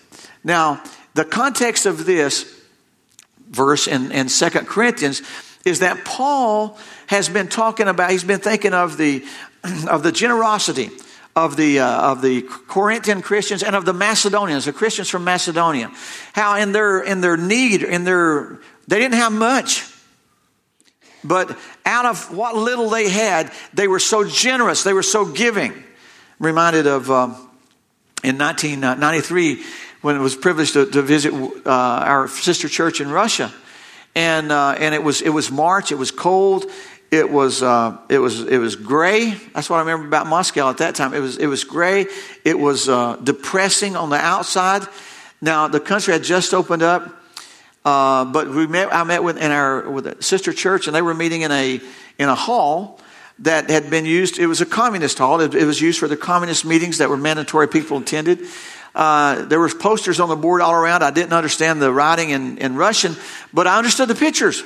Now, 0.42 0.82
the 1.14 1.24
context 1.24 1.86
of 1.86 2.06
this 2.06 2.50
verse 3.48 3.86
in, 3.86 4.10
in 4.12 4.28
2 4.28 4.50
Corinthians 4.50 5.22
is 5.64 5.80
that 5.80 6.04
Paul 6.04 6.78
has 7.06 7.28
been 7.28 7.48
talking 7.48 7.88
about, 7.88 8.10
he's 8.10 8.24
been 8.24 8.40
thinking 8.40 8.74
of 8.74 8.96
the, 8.96 9.24
of 9.88 10.02
the 10.02 10.12
generosity 10.12 10.90
of 11.36 11.56
the, 11.56 11.80
uh, 11.80 12.12
of 12.12 12.22
the 12.22 12.42
Corinthian 12.68 13.22
Christians 13.22 13.62
and 13.62 13.74
of 13.74 13.84
the 13.84 13.92
Macedonians, 13.92 14.66
the 14.66 14.72
Christians 14.72 15.08
from 15.08 15.24
Macedonia. 15.24 15.90
How 16.32 16.56
in 16.56 16.72
their, 16.72 17.00
in 17.00 17.20
their 17.20 17.36
need, 17.36 17.82
in 17.82 18.04
their, 18.04 18.60
they 18.86 18.98
didn't 18.98 19.14
have 19.14 19.32
much. 19.32 19.84
But 21.24 21.58
out 21.86 22.04
of 22.04 22.34
what 22.36 22.54
little 22.54 22.90
they 22.90 23.08
had, 23.08 23.50
they 23.72 23.88
were 23.88 23.98
so 23.98 24.24
generous, 24.28 24.84
they 24.84 24.92
were 24.92 25.02
so 25.02 25.24
giving. 25.24 25.72
Reminded 26.38 26.86
of 26.86 27.10
um, 27.10 27.32
in 28.22 28.38
1993 28.38 29.62
when 30.02 30.16
it 30.16 30.18
was 30.18 30.36
privileged 30.36 30.74
to, 30.74 30.84
to 30.86 31.00
visit 31.00 31.32
uh, 31.32 31.70
our 31.70 32.28
sister 32.28 32.68
church 32.68 33.00
in 33.00 33.10
Russia. 33.10 33.52
And, 34.14 34.52
uh, 34.52 34.76
and 34.78 34.94
it, 34.94 35.02
was, 35.02 35.22
it 35.22 35.30
was 35.30 35.50
March, 35.50 35.90
it 35.90 35.96
was 35.96 36.10
cold, 36.10 36.66
it 37.10 37.30
was, 37.30 37.62
uh, 37.62 37.96
it 38.08 38.18
was, 38.18 38.40
it 38.40 38.58
was 38.58 38.76
gray. 38.76 39.30
That's 39.54 39.70
what 39.70 39.76
I 39.76 39.80
remember 39.80 40.06
about 40.06 40.26
Moscow 40.26 40.68
at 40.68 40.78
that 40.78 40.94
time. 40.94 41.14
It 41.14 41.20
was, 41.20 41.38
it 41.38 41.46
was 41.46 41.64
gray. 41.64 42.06
It 42.44 42.58
was 42.58 42.88
uh, 42.88 43.16
depressing 43.16 43.96
on 43.96 44.10
the 44.10 44.16
outside. 44.16 44.82
Now 45.40 45.68
the 45.68 45.80
country 45.80 46.12
had 46.12 46.22
just 46.22 46.52
opened 46.52 46.82
up, 46.82 47.23
uh, 47.84 48.24
but 48.24 48.48
we 48.48 48.66
met. 48.66 48.92
I 48.92 49.04
met 49.04 49.22
with 49.22 49.36
in 49.36 49.50
our 49.50 49.88
with 49.88 50.06
a 50.06 50.22
sister 50.22 50.52
church, 50.52 50.86
and 50.86 50.96
they 50.96 51.02
were 51.02 51.14
meeting 51.14 51.42
in 51.42 51.52
a 51.52 51.80
in 52.18 52.28
a 52.28 52.34
hall 52.34 53.00
that 53.40 53.68
had 53.68 53.90
been 53.90 54.06
used. 54.06 54.38
It 54.38 54.46
was 54.46 54.60
a 54.60 54.66
communist 54.66 55.18
hall. 55.18 55.40
It, 55.40 55.54
it 55.54 55.64
was 55.64 55.80
used 55.80 55.98
for 55.98 56.08
the 56.08 56.16
communist 56.16 56.64
meetings 56.64 56.98
that 56.98 57.08
were 57.08 57.16
mandatory. 57.16 57.68
People 57.68 57.98
attended. 57.98 58.40
Uh, 58.94 59.44
there 59.46 59.58
was 59.58 59.74
posters 59.74 60.20
on 60.20 60.28
the 60.28 60.36
board 60.36 60.60
all 60.60 60.72
around. 60.72 61.02
I 61.02 61.10
didn't 61.10 61.32
understand 61.32 61.82
the 61.82 61.92
writing 61.92 62.30
in, 62.30 62.58
in 62.58 62.76
Russian, 62.76 63.16
but 63.52 63.66
I 63.66 63.76
understood 63.76 64.08
the 64.08 64.14
pictures. 64.14 64.62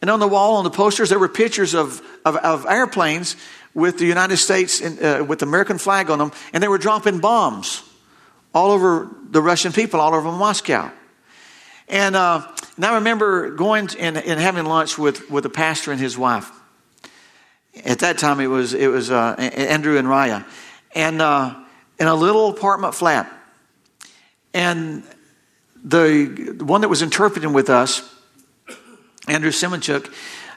And 0.00 0.10
on 0.10 0.20
the 0.20 0.28
wall, 0.28 0.56
on 0.56 0.64
the 0.64 0.70
posters, 0.70 1.10
there 1.10 1.18
were 1.18 1.28
pictures 1.28 1.74
of, 1.74 2.00
of, 2.24 2.36
of 2.36 2.66
airplanes 2.66 3.36
with 3.74 3.98
the 3.98 4.06
United 4.06 4.38
States, 4.38 4.80
in, 4.80 5.04
uh, 5.04 5.22
with 5.22 5.40
the 5.40 5.46
American 5.46 5.76
flag 5.76 6.08
on 6.08 6.18
them, 6.18 6.32
and 6.54 6.62
they 6.62 6.68
were 6.68 6.78
dropping 6.78 7.18
bombs 7.18 7.82
all 8.54 8.70
over 8.70 9.10
the 9.30 9.42
Russian 9.42 9.72
people, 9.72 10.00
all 10.00 10.14
over 10.14 10.32
Moscow. 10.32 10.90
And, 11.88 12.16
uh, 12.16 12.46
and 12.76 12.84
I 12.84 12.94
remember 12.96 13.50
going 13.50 13.88
and, 13.98 14.16
and 14.16 14.40
having 14.40 14.64
lunch 14.64 14.98
with, 14.98 15.30
with 15.30 15.46
a 15.46 15.50
pastor 15.50 15.92
and 15.92 16.00
his 16.00 16.18
wife. 16.18 16.50
At 17.84 18.00
that 18.00 18.18
time, 18.18 18.40
it 18.40 18.48
was, 18.48 18.74
it 18.74 18.88
was 18.88 19.10
uh, 19.10 19.34
Andrew 19.38 19.98
and 19.98 20.08
Raya. 20.08 20.44
And 20.94 21.20
uh, 21.20 21.54
in 21.98 22.06
a 22.06 22.14
little 22.14 22.50
apartment 22.50 22.94
flat. 22.94 23.32
And 24.52 25.02
the 25.84 26.56
one 26.60 26.80
that 26.80 26.88
was 26.88 27.02
interpreting 27.02 27.52
with 27.52 27.70
us, 27.70 28.02
Andrew 29.28 29.50
Simonchuk, 29.50 30.12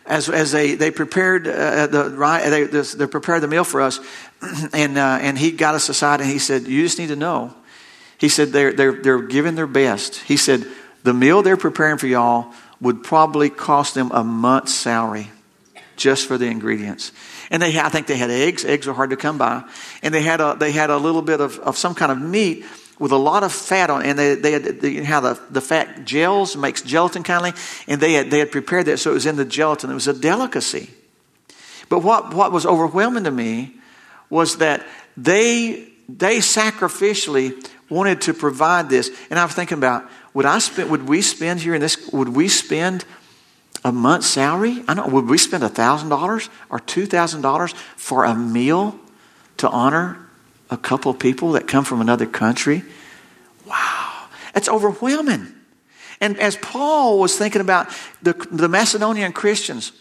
as, 0.06 0.28
as 0.28 0.52
they, 0.52 0.76
they 0.76 0.90
prepared 0.90 1.48
uh, 1.48 1.88
the 1.88 2.10
they, 2.50 2.64
they 2.66 3.08
prepared 3.08 3.44
the 3.44 3.48
meal 3.48 3.64
for 3.64 3.82
us, 3.82 4.00
and 4.74 4.98
uh, 4.98 5.20
and 5.22 5.38
he 5.38 5.52
got 5.52 5.76
us 5.76 5.88
aside 5.90 6.20
and 6.20 6.30
he 6.30 6.40
said, 6.40 6.68
"You 6.68 6.82
just 6.82 6.98
need 6.98 7.10
to 7.10 7.16
know." 7.16 7.54
He 8.18 8.28
said 8.28 8.50
they're 8.50 8.74
they're 8.74 9.04
they're 9.04 9.22
giving 9.22 9.54
their 9.54 9.68
best. 9.68 10.16
He 10.16 10.36
said 10.36 10.66
the 11.04 11.14
meal 11.14 11.42
they're 11.42 11.58
preparing 11.58 11.98
for 11.98 12.08
y'all 12.08 12.54
would 12.82 13.04
probably 13.04 13.50
cost 13.50 13.96
them 13.96 14.12
a 14.12 14.24
month's 14.24 14.74
salary 14.74 15.30
just 15.96 16.28
for 16.28 16.38
the 16.38 16.46
ingredients. 16.46 17.12
And 17.52 17.62
they, 17.62 17.78
I 17.78 17.90
think 17.90 18.08
they 18.08 18.18
had 18.18 18.30
eggs. 18.30 18.64
Eggs 18.64 18.88
are 18.88 18.94
hard 18.94 19.10
to 19.10 19.18
come 19.18 19.38
by. 19.38 19.64
And 20.02 20.14
they 20.14 20.22
had 20.22 20.40
a, 20.40 20.56
they 20.58 20.72
had 20.72 20.90
a 20.90 20.98
little 20.98 21.22
bit 21.22 21.42
of, 21.42 21.60
of 21.60 21.78
some 21.78 21.96
kind 21.96 22.12
of 22.12 22.20
meat 22.20 22.66
with 23.00 23.12
a 23.12 23.18
lot 23.18 23.44
of 23.44 23.52
fat 23.52 23.90
on 23.90 24.02
it. 24.02 24.10
And 24.10 24.20
they, 24.20 24.36
they 24.36 24.52
had, 24.52 24.64
they, 24.64 25.04
how 25.04 25.20
the, 25.20 25.40
the 25.50 25.62
fat 25.62 26.06
gels, 26.06 26.56
makes 26.56 26.82
gelatin 26.82 27.24
kindly. 27.24 27.54
And 27.88 28.00
they 28.00 28.14
had, 28.14 28.32
they 28.32 28.40
had 28.40 28.52
prepared 28.52 28.86
that 28.86 28.98
so 28.98 29.12
it 29.12 29.16
was 29.16 29.26
in 29.26 29.36
the 29.36 29.46
gelatin. 29.46 29.90
It 29.90 29.96
was 29.96 30.08
a 30.08 30.14
delicacy. 30.14 30.90
But 31.90 32.00
what, 32.04 32.34
what 32.34 32.52
was 32.52 32.66
overwhelming 32.66 33.24
to 33.24 33.32
me 33.32 33.76
was 34.30 34.58
that 34.58 34.86
they, 35.18 35.92
they 36.08 36.38
sacrificially 36.38 37.68
wanted 37.90 38.22
to 38.22 38.34
provide 38.34 38.90
this. 38.90 39.10
And 39.30 39.40
I 39.40 39.44
was 39.44 39.54
thinking 39.54 39.80
about, 39.80 40.08
would 40.40 40.46
I 40.46 40.60
spend, 40.60 40.90
would 40.90 41.10
we 41.10 41.22
spend 41.22 41.60
here 41.60 41.76
in 41.76 41.82
this, 41.82 42.10
would 42.14 42.30
we 42.30 42.48
spend 42.48 43.04
a 43.84 43.92
month's 43.92 44.28
salary? 44.28 44.82
I 44.88 44.94
know, 44.94 45.06
would 45.06 45.28
we 45.28 45.38
spend 45.38 45.64
$1,000 45.64 46.50
or 46.70 46.80
$2,000 46.80 47.74
for 47.98 48.24
a 48.24 48.34
meal 48.34 48.98
to 49.58 49.70
honor 49.70 50.18
a 50.70 50.78
couple 50.78 51.12
of 51.12 51.20
people 51.20 51.52
that 51.52 51.68
come 51.68 51.84
from 51.84 52.00
another 52.00 52.26
country? 52.26 52.84
Wow, 53.66 54.30
that's 54.54 54.70
overwhelming. 54.70 55.54
And 56.22 56.40
as 56.40 56.56
Paul 56.56 57.20
was 57.20 57.38
thinking 57.38 57.60
about 57.60 57.90
the, 58.22 58.32
the 58.50 58.70
Macedonian 58.70 59.34
Christians 59.34 59.92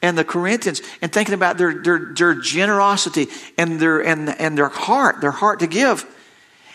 and 0.00 0.16
the 0.16 0.22
Corinthians 0.22 0.80
and 1.02 1.12
thinking 1.12 1.34
about 1.34 1.58
their, 1.58 1.74
their, 1.82 2.14
their 2.14 2.34
generosity 2.36 3.26
and 3.58 3.80
their, 3.80 3.98
and, 3.98 4.28
and 4.28 4.56
their 4.56 4.68
heart, 4.68 5.20
their 5.20 5.32
heart 5.32 5.58
to 5.58 5.66
give. 5.66 6.06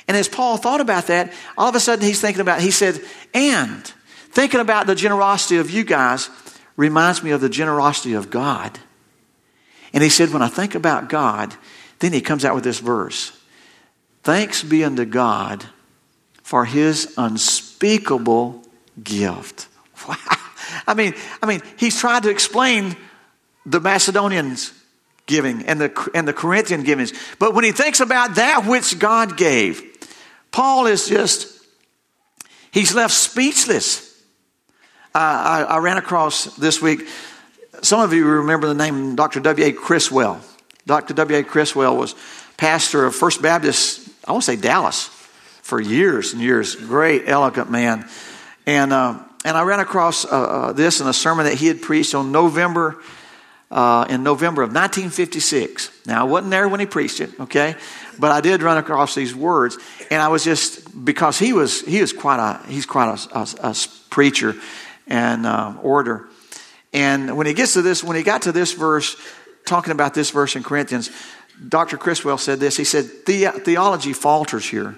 And 0.07 0.17
as 0.17 0.27
Paul 0.27 0.57
thought 0.57 0.81
about 0.81 1.07
that, 1.07 1.31
all 1.57 1.69
of 1.69 1.75
a 1.75 1.79
sudden 1.79 2.05
he's 2.05 2.21
thinking 2.21 2.41
about, 2.41 2.61
he 2.61 2.71
said, 2.71 2.99
and 3.33 3.85
thinking 4.31 4.59
about 4.59 4.87
the 4.87 4.95
generosity 4.95 5.57
of 5.57 5.69
you 5.69 5.83
guys, 5.83 6.29
reminds 6.75 7.23
me 7.23 7.31
of 7.31 7.41
the 7.41 7.49
generosity 7.49 8.13
of 8.13 8.29
God. 8.29 8.79
And 9.93 10.03
he 10.03 10.09
said, 10.09 10.29
when 10.29 10.41
I 10.41 10.47
think 10.47 10.75
about 10.75 11.07
God, 11.07 11.55
then 11.99 12.13
he 12.13 12.21
comes 12.21 12.43
out 12.43 12.55
with 12.55 12.63
this 12.63 12.79
verse 12.79 13.37
Thanks 14.23 14.63
be 14.63 14.83
unto 14.83 15.05
God 15.05 15.65
for 16.41 16.65
his 16.65 17.13
unspeakable 17.17 18.63
gift. 19.01 19.67
Wow. 20.05 20.17
I 20.85 20.95
mean, 20.95 21.13
I 21.41 21.45
mean, 21.45 21.61
he's 21.77 21.97
trying 21.97 22.23
to 22.23 22.29
explain 22.29 22.97
the 23.65 23.79
Macedonians 23.79 24.73
giving 25.27 25.65
and 25.65 25.79
the, 25.79 26.09
and 26.13 26.27
the 26.27 26.33
Corinthian 26.33 26.83
givings. 26.83 27.13
But 27.39 27.53
when 27.53 27.63
he 27.63 27.71
thinks 27.71 28.01
about 28.01 28.35
that 28.35 28.65
which 28.65 28.99
God 28.99 29.37
gave, 29.37 29.81
Paul 30.53 30.85
is 30.85 31.07
just, 31.09 31.65
he's 32.71 32.93
left 32.93 33.13
speechless. 33.13 34.13
I, 35.13 35.63
I, 35.67 35.77
ran 35.79 35.97
across 35.97 36.45
this 36.57 36.81
week, 36.81 37.07
some 37.81 37.99
of 37.99 38.13
you 38.13 38.25
remember 38.25 38.67
the 38.67 38.75
name 38.75 39.15
Dr. 39.15 39.39
W.A. 39.39 39.73
Criswell. 39.73 40.39
Dr. 40.85 41.15
W.A. 41.15 41.43
Criswell 41.43 41.97
was 41.97 42.15
pastor 42.55 43.05
of 43.05 43.15
First 43.15 43.41
Baptist, 43.41 44.07
I 44.27 44.31
want 44.31 44.43
to 44.43 44.51
say 44.51 44.55
Dallas, 44.55 45.07
for 45.63 45.81
years 45.81 46.33
and 46.33 46.41
years. 46.41 46.75
Great, 46.75 47.23
elegant 47.27 47.71
man. 47.71 48.07
And, 48.67 48.93
uh, 48.93 49.19
and 49.43 49.57
I 49.57 49.63
ran 49.63 49.79
across 49.79 50.23
uh, 50.23 50.29
uh, 50.29 50.73
this 50.73 51.01
in 51.01 51.07
a 51.07 51.13
sermon 51.13 51.45
that 51.45 51.55
he 51.55 51.65
had 51.65 51.81
preached 51.81 52.13
on 52.13 52.31
November, 52.31 53.01
uh, 53.71 54.05
in 54.07 54.21
November 54.21 54.61
of 54.61 54.69
1956. 54.69 56.05
Now, 56.05 56.21
I 56.21 56.23
wasn't 56.23 56.51
there 56.51 56.67
when 56.67 56.79
he 56.79 56.85
preached 56.85 57.21
it, 57.21 57.39
okay? 57.39 57.75
But 58.19 58.31
I 58.31 58.41
did 58.41 58.61
run 58.61 58.77
across 58.77 59.15
these 59.15 59.35
words, 59.35 59.77
and 60.11 60.21
I 60.21 60.27
was 60.27 60.43
just 60.43 61.03
because 61.05 61.39
he 61.39 61.53
was 61.53 61.81
he 61.81 61.99
is 61.99 62.13
quite 62.13 62.39
a 62.39 62.65
he's 62.67 62.85
quite 62.85 63.09
a, 63.09 63.39
a, 63.39 63.69
a 63.69 63.75
preacher, 64.09 64.55
and 65.07 65.45
uh, 65.45 65.73
order. 65.81 66.27
And 66.93 67.35
when 67.35 67.47
he 67.47 67.53
gets 67.53 67.73
to 67.73 67.81
this, 67.81 68.03
when 68.03 68.15
he 68.15 68.23
got 68.23 68.43
to 68.43 68.51
this 68.51 68.73
verse, 68.73 69.15
talking 69.65 69.91
about 69.91 70.13
this 70.13 70.29
verse 70.29 70.55
in 70.55 70.63
Corinthians, 70.63 71.09
Dr. 71.67 71.97
Criswell 71.97 72.37
said 72.37 72.59
this. 72.59 72.77
He 72.77 72.83
said, 72.83 73.09
the- 73.25 73.59
theology 73.63 74.13
falters 74.13 74.69
here. 74.69 74.97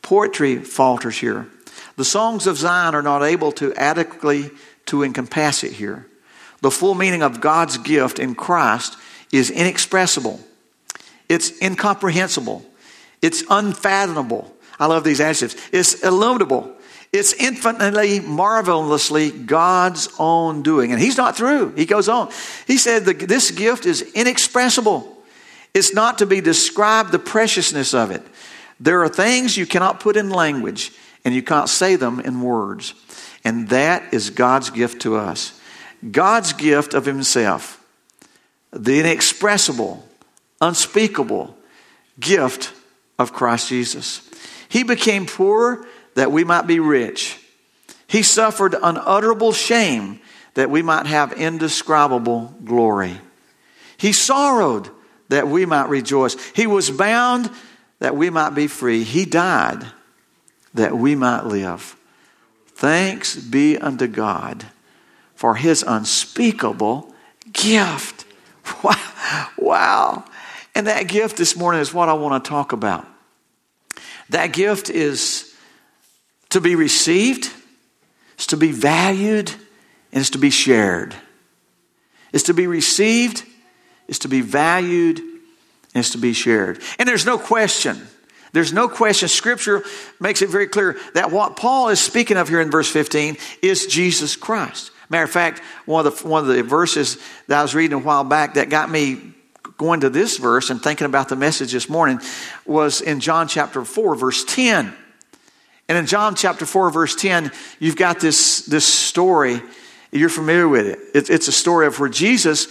Poetry 0.00 0.58
falters 0.58 1.18
here. 1.18 1.46
The 1.96 2.04
songs 2.04 2.46
of 2.46 2.56
Zion 2.56 2.94
are 2.94 3.02
not 3.02 3.22
able 3.22 3.52
to 3.52 3.74
adequately 3.74 4.50
to 4.86 5.04
encompass 5.04 5.62
it 5.62 5.72
here. 5.72 6.06
The 6.60 6.70
full 6.70 6.94
meaning 6.94 7.22
of 7.22 7.40
God's 7.40 7.76
gift 7.78 8.18
in 8.18 8.34
Christ 8.34 8.96
is 9.30 9.50
inexpressible. 9.50 10.40
It's 11.28 11.60
incomprehensible. 11.62 12.64
It's 13.20 13.44
unfathomable. 13.48 14.54
I 14.78 14.86
love 14.86 15.04
these 15.04 15.20
adjectives. 15.20 15.56
It's 15.72 16.02
illimitable. 16.02 16.76
It's 17.12 17.34
infinitely, 17.34 18.20
marvelously 18.20 19.30
God's 19.30 20.08
own 20.18 20.62
doing. 20.62 20.92
And 20.92 21.00
he's 21.00 21.18
not 21.18 21.36
through. 21.36 21.74
He 21.74 21.84
goes 21.84 22.08
on. 22.08 22.30
He 22.66 22.78
said, 22.78 23.04
This 23.04 23.50
gift 23.50 23.84
is 23.84 24.02
inexpressible. 24.14 25.22
It's 25.74 25.94
not 25.94 26.18
to 26.18 26.26
be 26.26 26.40
described, 26.40 27.12
the 27.12 27.18
preciousness 27.18 27.94
of 27.94 28.10
it. 28.10 28.22
There 28.80 29.02
are 29.02 29.08
things 29.08 29.56
you 29.56 29.66
cannot 29.66 30.00
put 30.00 30.16
in 30.16 30.30
language, 30.30 30.92
and 31.24 31.34
you 31.34 31.42
can't 31.42 31.68
say 31.68 31.96
them 31.96 32.18
in 32.20 32.40
words. 32.40 32.94
And 33.44 33.68
that 33.68 34.12
is 34.12 34.30
God's 34.30 34.70
gift 34.70 35.02
to 35.02 35.16
us. 35.16 35.58
God's 36.10 36.52
gift 36.52 36.94
of 36.94 37.04
Himself, 37.04 37.82
the 38.72 39.00
inexpressible, 39.00 40.06
unspeakable 40.62 41.54
gift 42.18 42.72
of 43.18 43.32
Christ 43.32 43.68
Jesus. 43.68 44.28
He 44.68 44.84
became 44.84 45.26
poor 45.26 45.86
that 46.14 46.32
we 46.32 46.44
might 46.44 46.66
be 46.66 46.80
rich. 46.80 47.38
He 48.06 48.22
suffered 48.22 48.74
unutterable 48.80 49.52
shame 49.52 50.20
that 50.54 50.70
we 50.70 50.82
might 50.82 51.06
have 51.06 51.32
indescribable 51.32 52.54
glory. 52.64 53.18
He 53.96 54.12
sorrowed 54.12 54.88
that 55.28 55.48
we 55.48 55.66
might 55.66 55.88
rejoice. 55.88 56.36
He 56.50 56.66
was 56.66 56.90
bound 56.90 57.50
that 57.98 58.16
we 58.16 58.30
might 58.30 58.50
be 58.50 58.66
free. 58.66 59.02
He 59.02 59.24
died 59.24 59.86
that 60.74 60.96
we 60.96 61.14
might 61.14 61.46
live. 61.46 61.96
Thanks 62.68 63.36
be 63.36 63.78
unto 63.78 64.06
God 64.06 64.66
for 65.34 65.54
his 65.54 65.82
unspeakable 65.86 67.12
gift. 67.52 68.26
Wow. 68.82 69.48
wow. 69.58 70.24
And 70.74 70.86
that 70.86 71.08
gift 71.08 71.36
this 71.36 71.56
morning 71.56 71.80
is 71.80 71.92
what 71.92 72.08
I 72.08 72.14
want 72.14 72.42
to 72.42 72.48
talk 72.48 72.72
about. 72.72 73.06
That 74.30 74.52
gift 74.52 74.88
is 74.88 75.54
to 76.50 76.60
be 76.60 76.74
received, 76.74 77.50
it's 78.34 78.46
to 78.48 78.56
be 78.56 78.72
valued, 78.72 79.50
and 79.50 80.20
it's 80.20 80.30
to 80.30 80.38
be 80.38 80.50
shared. 80.50 81.14
It's 82.32 82.44
to 82.44 82.54
be 82.54 82.66
received, 82.66 83.44
it's 84.08 84.20
to 84.20 84.28
be 84.28 84.40
valued, 84.40 85.18
and 85.18 86.00
it's 86.00 86.10
to 86.10 86.18
be 86.18 86.32
shared. 86.32 86.80
And 86.98 87.08
there's 87.08 87.26
no 87.26 87.38
question. 87.38 88.00
There's 88.52 88.72
no 88.72 88.88
question. 88.88 89.28
Scripture 89.28 89.82
makes 90.20 90.42
it 90.42 90.50
very 90.50 90.66
clear 90.66 90.98
that 91.14 91.30
what 91.30 91.56
Paul 91.56 91.88
is 91.88 92.00
speaking 92.00 92.36
of 92.36 92.48
here 92.48 92.60
in 92.60 92.70
verse 92.70 92.90
15 92.90 93.36
is 93.62 93.86
Jesus 93.86 94.36
Christ. 94.36 94.90
Matter 95.08 95.24
of 95.24 95.30
fact, 95.30 95.60
one 95.84 96.06
of 96.06 96.18
the, 96.18 96.28
one 96.28 96.48
of 96.48 96.54
the 96.54 96.62
verses 96.62 97.18
that 97.48 97.58
I 97.58 97.62
was 97.62 97.74
reading 97.74 97.94
a 97.94 97.98
while 97.98 98.24
back 98.24 98.54
that 98.54 98.70
got 98.70 98.90
me 98.90 99.34
going 99.82 100.00
to 100.00 100.10
this 100.10 100.38
verse 100.38 100.70
and 100.70 100.80
thinking 100.80 101.04
about 101.04 101.28
the 101.28 101.36
message 101.36 101.72
this 101.72 101.88
morning 101.88 102.20
was 102.64 103.00
in 103.00 103.20
John 103.20 103.48
chapter 103.48 103.84
4, 103.84 104.14
verse 104.14 104.44
10. 104.44 104.94
And 105.88 105.98
in 105.98 106.06
John 106.06 106.36
chapter 106.36 106.64
4, 106.64 106.90
verse 106.90 107.14
10, 107.16 107.50
you've 107.80 107.96
got 107.96 108.20
this, 108.20 108.64
this 108.66 108.86
story. 108.86 109.60
You're 110.12 110.28
familiar 110.28 110.68
with 110.68 110.86
it. 110.86 110.98
it. 111.14 111.30
It's 111.30 111.48
a 111.48 111.52
story 111.52 111.86
of 111.86 111.98
where 111.98 112.08
Jesus 112.08 112.68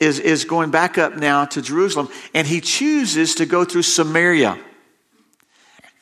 is, 0.00 0.18
is 0.18 0.44
going 0.44 0.70
back 0.70 0.98
up 0.98 1.16
now 1.16 1.44
to 1.44 1.62
Jerusalem, 1.62 2.08
and 2.34 2.46
he 2.46 2.60
chooses 2.60 3.36
to 3.36 3.46
go 3.46 3.64
through 3.64 3.82
Samaria. 3.82 4.58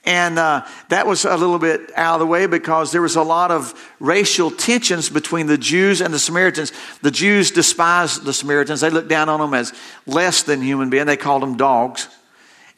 And 0.08 0.38
uh, 0.38 0.64
that 0.88 1.06
was 1.06 1.26
a 1.26 1.36
little 1.36 1.58
bit 1.58 1.92
out 1.94 2.14
of 2.14 2.20
the 2.20 2.26
way 2.26 2.46
because 2.46 2.92
there 2.92 3.02
was 3.02 3.14
a 3.14 3.22
lot 3.22 3.50
of 3.50 3.74
racial 4.00 4.50
tensions 4.50 5.10
between 5.10 5.48
the 5.48 5.58
Jews 5.58 6.00
and 6.00 6.14
the 6.14 6.18
Samaritans. 6.18 6.72
The 7.02 7.10
Jews 7.10 7.50
despised 7.50 8.24
the 8.24 8.32
Samaritans. 8.32 8.80
They 8.80 8.88
looked 8.88 9.10
down 9.10 9.28
on 9.28 9.38
them 9.38 9.52
as 9.52 9.74
less 10.06 10.44
than 10.44 10.62
human 10.62 10.88
beings. 10.88 11.04
They 11.04 11.18
called 11.18 11.42
them 11.42 11.58
dogs. 11.58 12.08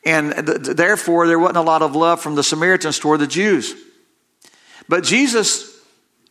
And 0.05 0.45
th- 0.45 0.77
therefore, 0.77 1.29
there 1.29 1.39
wasn't 1.39 1.59
a 1.59 1.63
lot 1.63 1.83
of 1.83 1.95
love 1.95 2.21
from 2.21 2.35
the 2.35 2.43
Samaritans 2.43 2.99
toward 2.99 3.21
the 3.21 3.29
Jews. 3.29 3.77
But 4.89 5.05
Jesus 5.05 5.81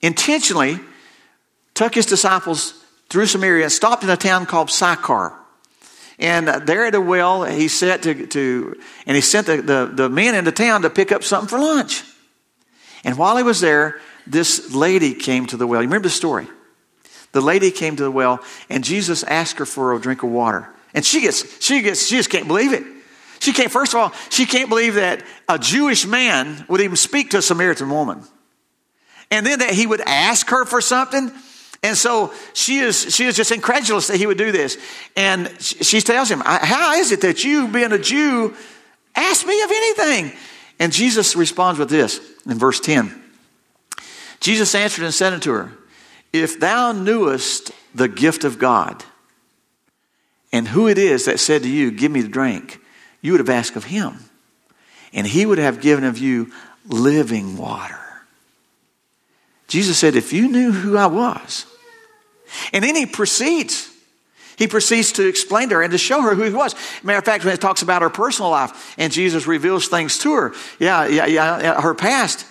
intentionally 0.02 0.82
took 1.76 1.96
his 1.96 2.08
disciples 2.08 2.74
through 3.08 3.28
Samaria 3.28 3.64
and 3.64 3.72
stopped 3.72 4.04
in 4.04 4.10
a 4.10 4.18
town 4.18 4.46
called 4.46 4.70
Sychar. 4.70 5.39
And 6.20 6.48
there 6.48 6.86
at 6.86 6.96
a 6.96 7.02
well, 7.02 7.46
he 7.46 7.70
sat 7.70 8.04
to, 8.04 8.28
to 8.28 8.80
and 9.06 9.16
he 9.16 9.22
sent 9.22 9.48
the, 9.48 9.62
the, 9.62 9.92
the 9.92 10.10
men 10.10 10.36
into 10.36 10.52
town 10.52 10.82
to 10.82 10.90
pick 10.90 11.12
up 11.14 11.24
something 11.24 11.48
for 11.48 11.60
lunch. 11.60 12.04
And 13.06 13.18
while 13.18 13.38
he 13.38 13.44
was 13.44 13.62
there, 13.62 14.02
this 14.28 14.76
lady 14.76 15.14
came 15.14 15.46
to 15.48 15.58
the 15.58 15.66
well. 15.66 15.82
You 15.82 15.88
remember 15.88 16.10
the 16.10 16.14
story? 16.14 16.48
The 17.32 17.42
lady 17.42 17.72
came 17.72 17.96
to 17.96 18.04
the 18.04 18.12
well, 18.12 18.40
and 18.70 18.84
Jesus 18.84 19.24
asked 19.24 19.60
her 19.60 19.66
for 19.66 19.94
a 19.94 20.02
drink 20.02 20.24
of 20.24 20.30
water. 20.30 20.70
And 20.94 21.06
she 21.06 21.22
gets, 21.22 21.64
she 21.64 21.82
gets, 21.82 22.08
she 22.08 22.18
just 22.18 22.30
can't 22.30 22.48
believe 22.48 22.74
it. 22.74 22.84
She 23.40 23.54
can't, 23.54 23.72
first 23.72 23.94
of 23.94 24.00
all, 24.00 24.14
she 24.30 24.46
can't 24.46 24.68
believe 24.68 24.96
that 24.96 25.24
a 25.48 25.58
Jewish 25.58 26.06
man 26.06 26.66
would 26.68 26.82
even 26.82 26.98
speak 26.98 27.30
to 27.30 27.38
a 27.38 27.42
Samaritan 27.42 27.90
woman. 27.90 28.24
And 29.32 29.46
then 29.46 29.60
that 29.60 29.72
he 29.72 29.86
would 29.86 30.02
ask 30.02 30.50
her 30.50 30.66
for 30.66 30.82
something. 30.82 31.32
And 31.82 31.98
so 31.98 32.34
she 32.54 32.80
is, 32.80 33.16
she 33.16 33.26
is 33.26 33.36
just 33.36 33.52
incredulous 33.52 34.08
that 34.08 34.18
he 34.18 34.28
would 34.28 34.38
do 34.38 34.52
this. 34.52 34.78
And 35.16 35.50
she 35.62 36.02
tells 36.02 36.30
him, 36.30 36.42
How 36.46 36.94
is 36.96 37.12
it 37.12 37.22
that 37.22 37.44
you, 37.44 37.68
being 37.68 37.92
a 37.92 37.98
Jew, 37.98 38.54
ask 39.16 39.46
me 39.46 39.62
of 39.62 39.72
anything? 39.72 40.38
And 40.80 40.92
Jesus 40.92 41.36
responds 41.36 41.80
with 41.80 41.90
this 41.90 42.20
in 42.46 42.58
verse 42.58 42.80
10. 42.80 43.22
Jesus 44.40 44.76
answered 44.76 45.04
and 45.04 45.14
said 45.14 45.34
unto 45.34 45.52
her, 45.52 45.72
If 46.34 46.60
thou 46.60 46.92
knewest 46.92 47.72
the 47.96 48.08
gift 48.08 48.44
of 48.44 48.60
God, 48.60 49.04
and 50.52 50.68
who 50.68 50.88
it 50.88 50.98
is 50.98 51.26
that 51.26 51.40
said 51.40 51.64
to 51.64 51.70
you, 51.70 51.92
Give 51.92 52.12
me 52.12 52.22
the 52.22 52.30
drink, 52.30 52.80
you 53.22 53.34
would 53.34 53.40
have 53.40 53.50
asked 53.50 53.76
of 53.76 53.86
him, 53.86 54.18
and 55.14 55.28
he 55.28 55.46
would 55.46 55.60
have 55.60 55.82
given 55.82 56.04
of 56.04 56.18
you 56.18 56.52
living 56.86 57.58
water. 57.58 58.00
Jesus 59.70 59.98
said, 59.98 60.16
If 60.16 60.34
you 60.34 60.50
knew 60.50 60.72
who 60.72 60.98
I 60.98 61.06
was, 61.06 61.66
and 62.74 62.84
then 62.84 62.96
he 62.96 63.06
proceeds. 63.06 63.88
He 64.58 64.68
proceeds 64.68 65.14
to 65.14 65.26
explain 65.26 65.70
to 65.70 65.76
her 65.76 65.82
and 65.82 65.92
to 65.94 65.98
show 65.98 66.22
her 66.22 66.36
who 66.36 66.44
he 66.44 66.52
was. 66.52 66.76
Matter 67.02 67.20
of 67.20 67.24
fact, 67.24 67.46
when 67.46 67.54
it 67.54 67.62
talks 67.62 67.82
about 67.82 68.02
her 68.02 68.10
personal 68.10 68.52
life 68.52 68.94
and 68.98 69.14
Jesus 69.14 69.48
reveals 69.48 69.88
things 69.88 70.18
to 70.18 70.34
her, 70.34 70.54
yeah, 70.80 71.08
yeah, 71.08 71.26
yeah, 71.28 71.80
her 71.80 71.94
past, 71.94 72.46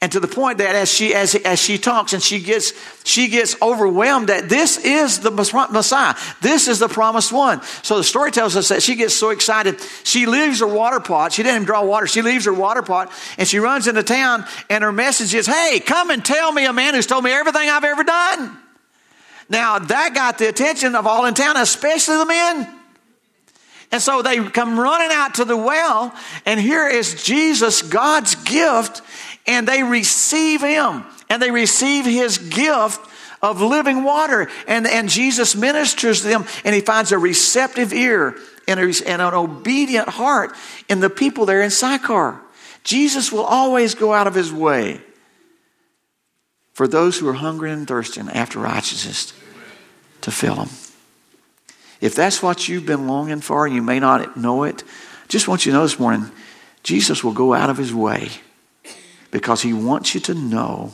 and 0.00 0.12
to 0.12 0.20
the 0.20 0.28
point 0.28 0.58
that 0.58 0.76
as 0.76 0.92
she 0.92 1.12
as, 1.12 1.34
as 1.34 1.58
she 1.58 1.76
talks 1.76 2.12
and 2.12 2.22
she 2.22 2.38
gets 2.38 2.72
she 3.04 3.28
gets 3.28 3.60
overwhelmed 3.60 4.28
that 4.28 4.48
this 4.48 4.78
is 4.78 5.18
the 5.18 5.30
Messiah. 5.30 6.14
This 6.40 6.68
is 6.68 6.78
the 6.78 6.88
promised 6.88 7.32
one. 7.32 7.62
So 7.82 7.96
the 7.96 8.04
story 8.04 8.30
tells 8.30 8.54
us 8.54 8.68
that 8.68 8.82
she 8.82 8.94
gets 8.94 9.16
so 9.16 9.30
excited, 9.30 9.80
she 10.04 10.26
leaves 10.26 10.60
her 10.60 10.68
water 10.68 11.00
pot. 11.00 11.32
She 11.32 11.42
didn't 11.42 11.56
even 11.56 11.66
draw 11.66 11.82
water. 11.84 12.06
She 12.06 12.22
leaves 12.22 12.44
her 12.44 12.52
water 12.52 12.82
pot 12.82 13.10
and 13.38 13.48
she 13.48 13.58
runs 13.58 13.88
into 13.88 14.04
town 14.04 14.44
and 14.70 14.84
her 14.84 14.92
message 14.92 15.34
is, 15.34 15.46
"Hey, 15.46 15.80
come 15.80 16.10
and 16.10 16.24
tell 16.24 16.52
me 16.52 16.64
a 16.64 16.72
man 16.72 16.94
who's 16.94 17.06
told 17.06 17.24
me 17.24 17.32
everything 17.32 17.68
I've 17.68 17.84
ever 17.84 18.04
done." 18.04 18.56
Now 19.48 19.80
that 19.80 20.14
got 20.14 20.38
the 20.38 20.48
attention 20.48 20.94
of 20.94 21.08
all 21.08 21.24
in 21.24 21.34
town, 21.34 21.56
especially 21.56 22.18
the 22.18 22.26
men. 22.26 22.74
And 23.90 24.02
so 24.02 24.20
they 24.20 24.36
come 24.50 24.78
running 24.78 25.08
out 25.10 25.36
to 25.36 25.46
the 25.46 25.56
well, 25.56 26.14
and 26.44 26.60
here 26.60 26.86
is 26.86 27.22
Jesus, 27.22 27.80
God's 27.80 28.34
gift, 28.34 29.00
and 29.48 29.66
they 29.66 29.82
receive 29.82 30.60
him 30.60 31.04
and 31.28 31.42
they 31.42 31.50
receive 31.50 32.04
his 32.04 32.38
gift 32.38 33.00
of 33.42 33.60
living 33.60 34.04
water. 34.04 34.48
And, 34.68 34.86
and 34.86 35.08
Jesus 35.08 35.56
ministers 35.56 36.20
to 36.20 36.28
them 36.28 36.44
and 36.64 36.74
he 36.74 36.82
finds 36.82 37.10
a 37.10 37.18
receptive 37.18 37.92
ear 37.92 38.36
and, 38.68 38.78
a, 38.78 38.84
and 39.06 39.22
an 39.22 39.34
obedient 39.34 40.08
heart 40.08 40.54
in 40.88 41.00
the 41.00 41.10
people 41.10 41.46
there 41.46 41.62
in 41.62 41.70
Sychar. 41.70 42.40
Jesus 42.84 43.32
will 43.32 43.44
always 43.44 43.94
go 43.94 44.12
out 44.12 44.26
of 44.26 44.34
his 44.34 44.52
way 44.52 45.00
for 46.74 46.86
those 46.86 47.18
who 47.18 47.28
are 47.28 47.34
hungry 47.34 47.72
and 47.72 47.88
thirsting 47.88 48.28
after 48.28 48.60
righteousness 48.60 49.32
to 50.20 50.30
fill 50.30 50.54
them. 50.54 50.68
If 52.00 52.14
that's 52.14 52.42
what 52.42 52.68
you've 52.68 52.86
been 52.86 53.08
longing 53.08 53.40
for 53.40 53.66
and 53.66 53.74
you 53.74 53.82
may 53.82 53.98
not 53.98 54.36
know 54.36 54.62
it, 54.62 54.84
just 55.26 55.48
want 55.48 55.66
you 55.66 55.72
to 55.72 55.78
know 55.78 55.82
this 55.82 55.98
morning, 55.98 56.30
Jesus 56.82 57.24
will 57.24 57.32
go 57.32 57.54
out 57.54 57.70
of 57.70 57.76
his 57.76 57.92
way 57.92 58.28
because 59.30 59.62
he 59.62 59.72
wants 59.72 60.14
you 60.14 60.20
to 60.20 60.34
know 60.34 60.92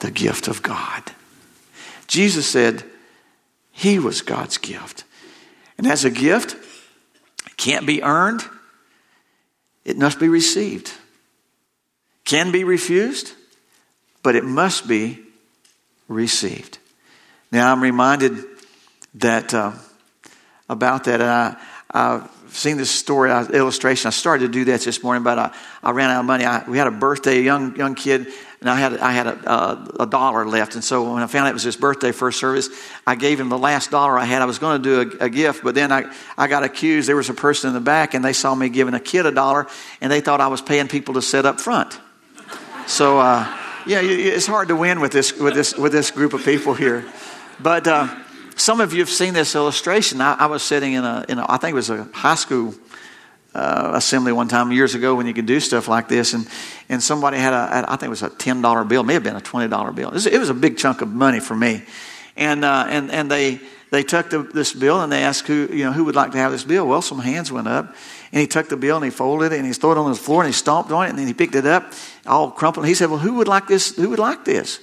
the 0.00 0.10
gift 0.10 0.48
of 0.48 0.62
God. 0.62 1.02
Jesus 2.06 2.46
said 2.46 2.84
he 3.70 3.98
was 3.98 4.20
God's 4.20 4.58
gift. 4.58 5.04
And 5.78 5.86
as 5.86 6.04
a 6.04 6.10
gift, 6.10 6.54
it 7.46 7.56
can't 7.56 7.86
be 7.86 8.02
earned, 8.02 8.42
it 9.84 9.96
must 9.96 10.20
be 10.20 10.28
received. 10.28 10.92
Can 12.24 12.52
be 12.52 12.64
refused, 12.64 13.32
but 14.22 14.36
it 14.36 14.44
must 14.44 14.86
be 14.86 15.18
received. 16.08 16.78
Now 17.50 17.72
I'm 17.72 17.82
reminded 17.82 18.44
that 19.14 19.52
uh, 19.52 19.72
about 20.68 21.04
that. 21.04 21.20
Uh, 21.20 21.54
I've 21.90 22.30
seen 22.56 22.76
this 22.76 22.90
story 22.90 23.30
uh, 23.30 23.46
illustration. 23.48 24.08
I 24.08 24.10
started 24.10 24.46
to 24.46 24.52
do 24.52 24.64
that 24.66 24.80
this 24.82 25.02
morning, 25.02 25.22
but 25.22 25.38
I, 25.38 25.54
I 25.82 25.90
ran 25.90 26.10
out 26.10 26.20
of 26.20 26.26
money. 26.26 26.44
I, 26.44 26.68
we 26.68 26.78
had 26.78 26.86
a 26.86 26.92
birthday, 26.92 27.38
a 27.38 27.42
young 27.42 27.76
young 27.76 27.94
kid, 27.94 28.28
and 28.60 28.68
I 28.70 28.76
had 28.76 28.98
I 28.98 29.12
had 29.12 29.26
a, 29.26 29.94
a, 30.00 30.06
dollar 30.06 30.46
left. 30.46 30.74
And 30.74 30.84
so 30.84 31.14
when 31.14 31.22
I 31.22 31.26
found 31.26 31.46
out 31.46 31.50
it 31.50 31.54
was 31.54 31.62
his 31.62 31.76
birthday 31.76 32.12
first 32.12 32.38
service, 32.38 32.68
I 33.06 33.14
gave 33.14 33.40
him 33.40 33.48
the 33.48 33.58
last 33.58 33.90
dollar 33.90 34.18
I 34.18 34.24
had. 34.24 34.42
I 34.42 34.44
was 34.44 34.58
going 34.58 34.82
to 34.82 35.04
do 35.04 35.16
a, 35.20 35.24
a, 35.24 35.30
gift, 35.30 35.64
but 35.64 35.74
then 35.74 35.90
I, 35.90 36.12
I 36.36 36.46
got 36.46 36.62
accused. 36.62 37.08
There 37.08 37.16
was 37.16 37.30
a 37.30 37.34
person 37.34 37.68
in 37.68 37.74
the 37.74 37.80
back, 37.80 38.14
and 38.14 38.24
they 38.24 38.32
saw 38.32 38.54
me 38.54 38.68
giving 38.68 38.94
a 38.94 39.00
kid 39.00 39.26
a 39.26 39.32
dollar, 39.32 39.66
and 40.00 40.12
they 40.12 40.20
thought 40.20 40.40
I 40.40 40.48
was 40.48 40.62
paying 40.62 40.88
people 40.88 41.14
to 41.14 41.22
sit 41.22 41.46
up 41.46 41.60
front. 41.60 41.98
So 42.86 43.18
uh, 43.18 43.58
yeah, 43.86 44.00
it's 44.02 44.46
hard 44.46 44.68
to 44.68 44.76
win 44.76 45.00
with 45.00 45.12
this 45.12 45.32
with 45.38 45.54
this 45.54 45.76
with 45.76 45.92
this 45.92 46.10
group 46.10 46.34
of 46.34 46.44
people 46.44 46.74
here, 46.74 47.04
but. 47.60 47.86
Uh, 47.86 48.14
some 48.56 48.80
of 48.80 48.92
you 48.92 49.00
have 49.00 49.10
seen 49.10 49.34
this 49.34 49.54
illustration. 49.54 50.20
I, 50.20 50.34
I 50.34 50.46
was 50.46 50.62
sitting 50.62 50.94
in 50.94 51.04
a, 51.04 51.24
in 51.28 51.38
a, 51.38 51.46
I 51.48 51.56
think 51.56 51.72
it 51.72 51.76
was 51.76 51.90
a 51.90 52.04
high 52.12 52.34
school 52.34 52.74
uh, 53.54 53.92
assembly 53.94 54.32
one 54.32 54.48
time 54.48 54.72
years 54.72 54.94
ago 54.94 55.14
when 55.14 55.26
you 55.26 55.34
could 55.34 55.46
do 55.46 55.60
stuff 55.60 55.88
like 55.88 56.08
this, 56.08 56.32
and, 56.34 56.48
and 56.88 57.02
somebody 57.02 57.38
had 57.38 57.52
a, 57.52 57.84
I 57.88 57.96
think 57.96 58.04
it 58.04 58.10
was 58.10 58.22
a 58.22 58.30
$10 58.30 58.88
bill, 58.88 59.02
may 59.02 59.14
have 59.14 59.22
been 59.22 59.36
a 59.36 59.40
$20 59.40 59.94
bill. 59.94 60.08
It 60.08 60.14
was, 60.14 60.26
it 60.26 60.38
was 60.38 60.48
a 60.48 60.54
big 60.54 60.78
chunk 60.78 61.02
of 61.02 61.08
money 61.08 61.40
for 61.40 61.54
me. 61.54 61.82
And, 62.36 62.64
uh, 62.64 62.86
and, 62.88 63.10
and 63.10 63.30
they, 63.30 63.60
they 63.90 64.02
took 64.02 64.30
the, 64.30 64.38
this 64.42 64.72
bill 64.72 65.02
and 65.02 65.12
they 65.12 65.22
asked 65.22 65.46
who, 65.46 65.68
you 65.70 65.84
know, 65.84 65.92
who 65.92 66.04
would 66.04 66.14
like 66.14 66.32
to 66.32 66.38
have 66.38 66.50
this 66.50 66.64
bill. 66.64 66.86
Well, 66.86 67.02
some 67.02 67.18
hands 67.18 67.52
went 67.52 67.68
up, 67.68 67.94
and 68.32 68.40
he 68.40 68.46
took 68.46 68.70
the 68.70 68.76
bill 68.78 68.96
and 68.96 69.04
he 69.04 69.10
folded 69.10 69.52
it 69.52 69.58
and 69.58 69.66
he 69.66 69.72
threw 69.74 69.92
it 69.92 69.98
on 69.98 70.10
the 70.10 70.16
floor 70.16 70.42
and 70.42 70.48
he 70.48 70.56
stomped 70.56 70.90
on 70.90 71.06
it 71.06 71.10
and 71.10 71.18
then 71.18 71.26
he 71.26 71.34
picked 71.34 71.54
it 71.54 71.66
up, 71.66 71.92
all 72.26 72.50
crumpled. 72.50 72.86
He 72.86 72.94
said, 72.94 73.10
"Well, 73.10 73.18
who 73.18 73.34
would 73.34 73.48
like 73.48 73.66
this? 73.66 73.94
Who 73.96 74.08
would 74.08 74.18
like 74.18 74.46
this?" 74.46 74.80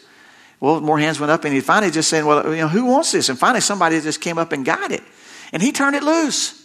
Well, 0.60 0.82
more 0.82 1.00
hands 1.00 1.20
went 1.20 1.32
up, 1.32 1.46
and 1.46 1.54
he 1.54 1.62
finally 1.62 1.92
just 1.92 2.10
said, 2.10 2.26
Well, 2.26 2.54
you 2.54 2.62
know, 2.62 2.68
who 2.68 2.86
wants 2.86 3.12
this? 3.12 3.30
And 3.30 3.40
finally, 3.40 3.62
somebody 3.62 4.00
just 4.02 4.22
came 4.22 4.38
up 4.38 4.52
and 4.52 4.66
got 4.66 4.92
it. 4.92 5.04
And 5.54 5.62
he 5.62 5.72
turned 5.72 5.96
it 5.96 6.04
loose. 6.04 6.56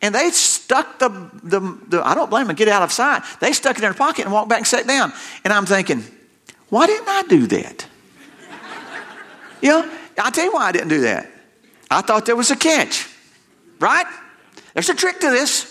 And 0.00 0.12
they 0.14 0.30
stuck 0.30 0.98
the, 0.98 1.08
the, 1.44 1.60
the 1.88 2.06
I 2.06 2.14
don't 2.14 2.28
blame 2.28 2.48
them, 2.48 2.56
get 2.56 2.66
out 2.66 2.82
of 2.82 2.90
sight. 2.90 3.22
They 3.38 3.52
stuck 3.52 3.76
it 3.76 3.78
in 3.78 3.82
their 3.82 3.94
pocket 3.94 4.24
and 4.24 4.32
walked 4.32 4.48
back 4.48 4.58
and 4.58 4.66
sat 4.66 4.86
down. 4.86 5.12
And 5.44 5.52
I'm 5.52 5.64
thinking, 5.64 6.02
why 6.70 6.86
didn't 6.86 7.08
I 7.08 7.22
do 7.22 7.46
that? 7.46 7.86
you 9.62 9.68
know, 9.68 9.88
I'll 10.18 10.32
tell 10.32 10.44
you 10.44 10.52
why 10.52 10.66
I 10.66 10.72
didn't 10.72 10.88
do 10.88 11.02
that. 11.02 11.30
I 11.88 12.00
thought 12.00 12.26
there 12.26 12.34
was 12.34 12.50
a 12.50 12.56
catch, 12.56 13.08
right? 13.78 14.06
There's 14.74 14.88
a 14.88 14.94
trick 14.94 15.20
to 15.20 15.30
this. 15.30 15.68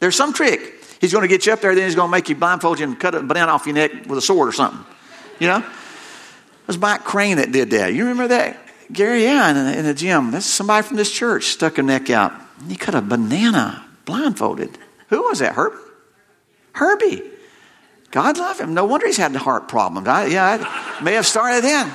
There's 0.00 0.16
some 0.16 0.34
trick. 0.34 0.84
He's 1.00 1.12
going 1.12 1.22
to 1.22 1.28
get 1.28 1.46
you 1.46 1.52
up 1.52 1.60
there, 1.60 1.74
then 1.74 1.84
he's 1.84 1.94
going 1.94 2.08
to 2.08 2.12
make 2.12 2.28
you 2.28 2.34
blindfold 2.34 2.78
you 2.78 2.86
and 2.86 3.00
cut 3.00 3.14
a 3.14 3.22
banana 3.22 3.52
off 3.52 3.66
your 3.66 3.74
neck 3.74 4.06
with 4.06 4.18
a 4.18 4.22
sword 4.22 4.48
or 4.48 4.52
something. 4.52 4.84
You 5.38 5.48
know? 5.48 5.64
It 6.62 6.68
was 6.68 6.78
Mike 6.78 7.04
Crane 7.04 7.36
that 7.36 7.52
did 7.52 7.70
that. 7.70 7.92
You 7.92 8.04
remember 8.04 8.28
that? 8.28 8.58
Gary, 8.92 9.24
yeah, 9.24 9.50
in 9.50 9.56
the, 9.56 9.78
in 9.78 9.84
the 9.84 9.94
gym. 9.94 10.30
That's 10.30 10.46
somebody 10.46 10.86
from 10.86 10.96
this 10.96 11.10
church 11.10 11.46
stuck 11.46 11.78
a 11.78 11.82
neck 11.82 12.10
out. 12.10 12.32
He 12.68 12.76
cut 12.76 12.94
a 12.94 13.00
banana 13.00 13.84
blindfolded. 14.04 14.78
Who 15.08 15.22
was 15.22 15.40
that? 15.40 15.54
Herbie? 15.54 15.76
Herbie. 16.74 17.22
God 18.10 18.36
love 18.38 18.60
him. 18.60 18.74
No 18.74 18.84
wonder 18.84 19.06
he's 19.06 19.16
had 19.16 19.34
heart 19.34 19.68
problems. 19.68 20.06
I, 20.06 20.26
yeah, 20.26 20.58
I 20.60 21.02
may 21.02 21.14
have 21.14 21.26
started 21.26 21.64
then. 21.64 21.90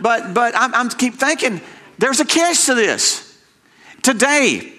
But 0.00 0.34
but 0.34 0.54
I'm, 0.56 0.74
I'm 0.74 0.88
keep 0.88 1.14
thinking 1.14 1.60
there's 1.98 2.20
a 2.20 2.24
catch 2.24 2.66
to 2.66 2.74
this. 2.74 3.28
Today, 4.02 4.72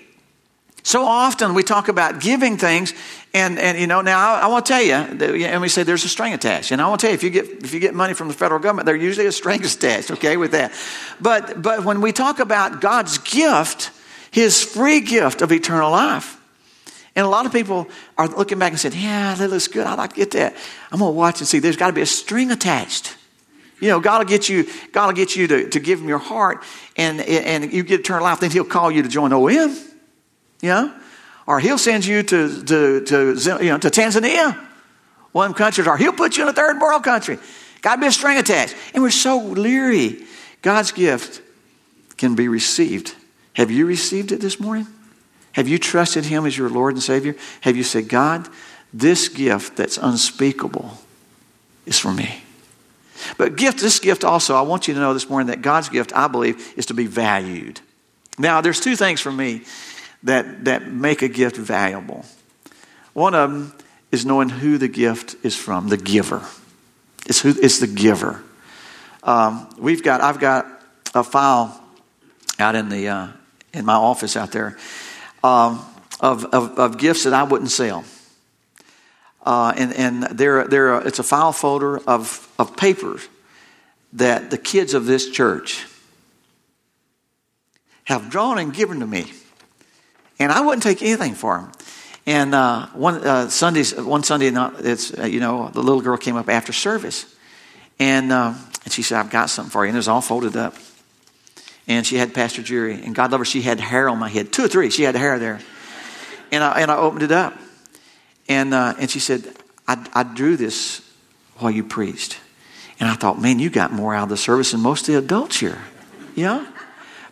so 0.82 1.06
often 1.06 1.54
we 1.54 1.64
talk 1.64 1.88
about 1.88 2.20
giving 2.20 2.58
things, 2.58 2.94
and, 3.34 3.58
and 3.58 3.80
you 3.80 3.88
know, 3.88 4.02
now 4.02 4.36
I, 4.36 4.42
I 4.42 4.48
want 4.48 4.66
to 4.68 4.74
tell 4.74 4.82
you, 4.82 4.94
and 4.94 5.62
we 5.62 5.68
say 5.68 5.82
there's 5.82 6.06
a 6.06 6.10
string 6.10 6.34
attached. 6.34 6.72
And 6.72 6.80
I 6.80 6.88
want 6.88 7.02
to 7.02 7.08
tell 7.08 7.12
you, 7.12 7.16
if 7.16 7.24
you 7.24 7.32
get 7.32 7.46
if 7.64 7.74
you 7.74 7.80
get 7.80 7.96
money 7.96 8.14
from 8.14 8.28
the 8.28 8.34
federal 8.34 8.60
government, 8.60 8.86
there's 8.86 9.02
usually 9.02 9.26
a 9.26 9.32
string 9.32 9.64
attached. 9.66 10.12
Okay, 10.12 10.38
with 10.38 10.52
that. 10.52 10.72
But 11.20 11.62
but 11.62 11.84
when 11.84 12.02
we 12.02 12.12
talk 12.12 12.40
about 12.40 12.80
God's 12.80 13.18
gift, 13.18 13.90
His 14.30 14.64
free 14.64 15.02
gift 15.02 15.42
of 15.42 15.52
eternal 15.52 15.90
life, 15.90 16.40
and 17.16 17.26
a 17.26 17.30
lot 17.30 17.48
of 17.48 17.52
people 17.52 17.88
are 18.20 18.28
looking 18.28 18.60
back 18.60 18.72
and 18.72 18.80
said, 18.80 18.94
"Yeah, 18.94 19.34
that 19.34 19.50
looks 19.50 19.68
good. 19.68 19.88
I'd 19.88 19.98
like 19.98 20.12
to 20.12 20.16
get 20.16 20.32
that." 20.32 20.56
I'm 20.92 21.00
going 21.00 21.12
to 21.12 21.18
watch 21.18 21.40
and 21.40 21.48
see. 21.48 21.58
There's 21.58 21.78
got 21.78 21.88
to 21.88 21.94
be 21.94 22.02
a 22.02 22.06
string 22.06 22.52
attached. 22.52 23.18
You 23.80 23.90
know, 23.90 24.00
God 24.00 24.20
will 24.20 24.30
get 24.30 24.48
you. 24.48 24.68
God 24.92 25.08
will 25.08 25.14
get 25.14 25.36
you 25.36 25.48
to, 25.48 25.70
to 25.70 25.80
give 25.80 26.00
Him 26.00 26.08
your 26.08 26.20
heart, 26.20 26.64
and 26.98 27.20
and 27.20 27.74
you 27.74 27.82
get 27.82 28.02
eternal 28.02 28.26
life. 28.26 28.42
Then 28.42 28.52
He'll 28.52 28.64
call 28.64 28.92
you 28.92 29.02
to 29.02 29.10
join 29.10 29.34
OM. 29.34 29.76
You 30.62 30.70
know? 30.70 30.94
Or 31.46 31.60
he'll 31.60 31.78
send 31.78 32.06
you 32.06 32.24
to, 32.24 32.64
to, 32.64 33.02
to, 33.06 33.58
you 33.62 33.70
know, 33.70 33.78
to 33.78 33.90
Tanzania, 33.90 34.58
one 35.32 35.54
country, 35.54 35.86
or 35.86 35.98
he'll 35.98 36.14
put 36.14 36.38
you 36.38 36.44
in 36.44 36.50
a 36.50 36.54
third 36.54 36.80
world 36.80 37.04
country. 37.04 37.38
Got 37.82 37.96
to 37.96 38.02
be 38.02 38.08
a 38.08 38.12
string 38.12 38.38
attached. 38.38 38.76
And 38.94 39.04
we're 39.04 39.10
so 39.10 39.38
leery. 39.40 40.24
God's 40.62 40.92
gift 40.92 41.42
can 42.18 42.36
be 42.36 42.48
received. 42.48 43.16
Have 43.54 43.70
you 43.70 43.86
received 43.86 44.32
it 44.32 44.40
this 44.40 44.60
morning? 44.60 44.88
Have 45.52 45.68
you 45.68 45.78
trusted 45.78 46.26
Him 46.26 46.46
as 46.46 46.58
your 46.58 46.70
Lord 46.70 46.94
and 46.94 47.04
Savior? 47.04 47.36
Have 47.62 47.76
you 47.76 47.84
said, 47.84 48.08
God, 48.08 48.48
this 48.94 49.28
gift 49.28 49.76
that's 49.76 49.98
unspeakable 49.98 50.98
is 51.86 52.00
for 52.00 52.12
me? 52.12 52.44
But 53.38 53.56
gift, 53.56 53.80
this 53.80 54.00
gift 54.00 54.24
also, 54.24 54.56
I 54.56 54.62
want 54.62 54.88
you 54.88 54.94
to 54.94 55.00
know 55.00 55.14
this 55.14 55.30
morning 55.30 55.48
that 55.48 55.62
God's 55.62 55.90
gift, 55.90 56.16
I 56.16 56.28
believe, 56.28 56.74
is 56.78 56.88
to 56.88 56.94
be 56.94 57.06
valued. 57.06 57.82
Now, 58.38 58.62
there's 58.62 58.80
two 58.80 58.96
things 58.96 59.22
for 59.22 59.32
me 59.32 59.64
that, 60.24 60.66
that 60.66 60.92
make 60.92 61.22
a 61.22 61.28
gift 61.28 61.58
valuable. 61.58 62.26
One 63.14 63.36
of 63.36 63.52
them 63.52 63.74
is 64.12 64.26
knowing 64.26 64.50
who 64.50 64.78
the 64.78 64.88
gift 64.88 65.36
is 65.44 65.56
from, 65.56 65.90
the 65.90 65.98
giver. 65.98 66.42
It's, 67.26 67.42
who, 67.42 67.50
it's 67.50 67.80
the 67.80 67.88
giver. 67.88 68.44
Um, 69.24 69.70
we've 69.78 70.04
got, 70.04 70.22
I've 70.22 70.40
got 70.40 70.66
a 71.14 71.24
file 71.24 71.80
out 72.60 72.76
in, 72.76 72.90
the, 72.90 73.08
uh, 73.08 73.28
in 73.74 73.86
my 73.86 73.96
office 73.96 74.36
out 74.36 74.52
there 74.52 74.78
um, 75.44 75.84
of, 76.20 76.46
of, 76.46 76.80
of, 76.80 76.98
gifts 76.98 77.24
that 77.24 77.34
I 77.34 77.44
wouldn't 77.44 77.72
sell. 77.72 78.04
Uh, 79.46 79.74
and 79.76 79.94
and 79.94 80.24
there, 80.24 80.66
there, 80.68 81.06
it's 81.06 81.20
a 81.20 81.24
file 81.24 81.52
folder 81.52 81.98
of, 81.98 82.50
of 82.58 82.78
papers 82.78 83.28
that 84.14 84.52
the 84.52 84.58
kids 84.58 84.94
of 84.94 85.06
this 85.06 85.30
church 85.30 85.86
have 88.06 88.30
drawn 88.30 88.58
and 88.58 88.74
given 88.74 89.02
to 89.02 89.08
me. 89.08 89.32
And 90.44 90.52
I 90.52 90.60
wouldn't 90.60 90.84
take 90.84 91.02
anything 91.02 91.36
for 91.36 91.58
him. 91.58 91.72
And 92.26 92.54
uh, 92.54 92.88
one 92.88 93.16
uh, 93.26 93.50
Sundays, 93.50 93.96
one 93.96 94.24
Sunday, 94.24 94.48
it's 94.80 95.18
uh, 95.18 95.24
you 95.24 95.40
know 95.40 95.70
the 95.70 95.82
little 95.82 96.02
girl 96.02 96.18
came 96.18 96.36
up 96.36 96.50
after 96.50 96.74
service, 96.74 97.34
and 98.00 98.32
uh, 98.32 98.54
and 98.84 98.94
she 98.94 99.04
said, 99.04 99.20
"I've 99.20 99.30
got 99.30 99.50
something 99.50 99.72
for 99.72 99.86
you." 99.86 99.90
And 99.90 99.96
it 99.96 100.00
was 100.00 100.08
all 100.08 100.22
folded 100.22 100.56
up. 100.58 100.76
And 101.86 102.06
she 102.06 102.16
had 102.16 102.34
Pastor 102.34 102.62
Jerry, 102.62 102.94
and 102.94 103.14
God 103.14 103.32
love 103.32 103.40
her, 103.40 103.46
she 103.46 103.62
had 103.62 103.82
hair 103.82 104.08
on 104.08 104.18
my 104.18 104.30
head, 104.30 104.54
two 104.54 104.64
or 104.64 104.68
three. 104.70 104.90
She 104.90 105.04
had 105.04 105.16
hair 105.16 105.38
there, 105.38 105.60
and 106.52 106.64
I 106.64 106.82
and 106.82 106.92
I 106.92 106.98
opened 106.98 107.24
it 107.24 107.32
up, 107.32 107.58
and 108.48 108.74
uh, 108.74 108.96
and 109.00 109.10
she 109.10 109.20
said, 109.20 109.46
I, 109.88 110.06
"I 110.14 110.24
drew 110.24 110.56
this 110.58 111.02
while 111.58 111.72
you 111.72 111.84
preached," 111.84 112.40
and 113.00 113.10
I 113.10 113.16
thought, 113.16 113.42
"Man, 113.42 113.60
you 113.60 113.70
got 113.70 113.92
more 113.92 114.14
out 114.14 114.24
of 114.24 114.30
the 114.30 114.38
service 114.38 114.72
than 114.72 114.82
most 114.82 115.08
of 115.10 115.14
the 115.14 115.20
adults 115.20 115.60
here." 115.60 115.82
Yeah, 116.36 116.66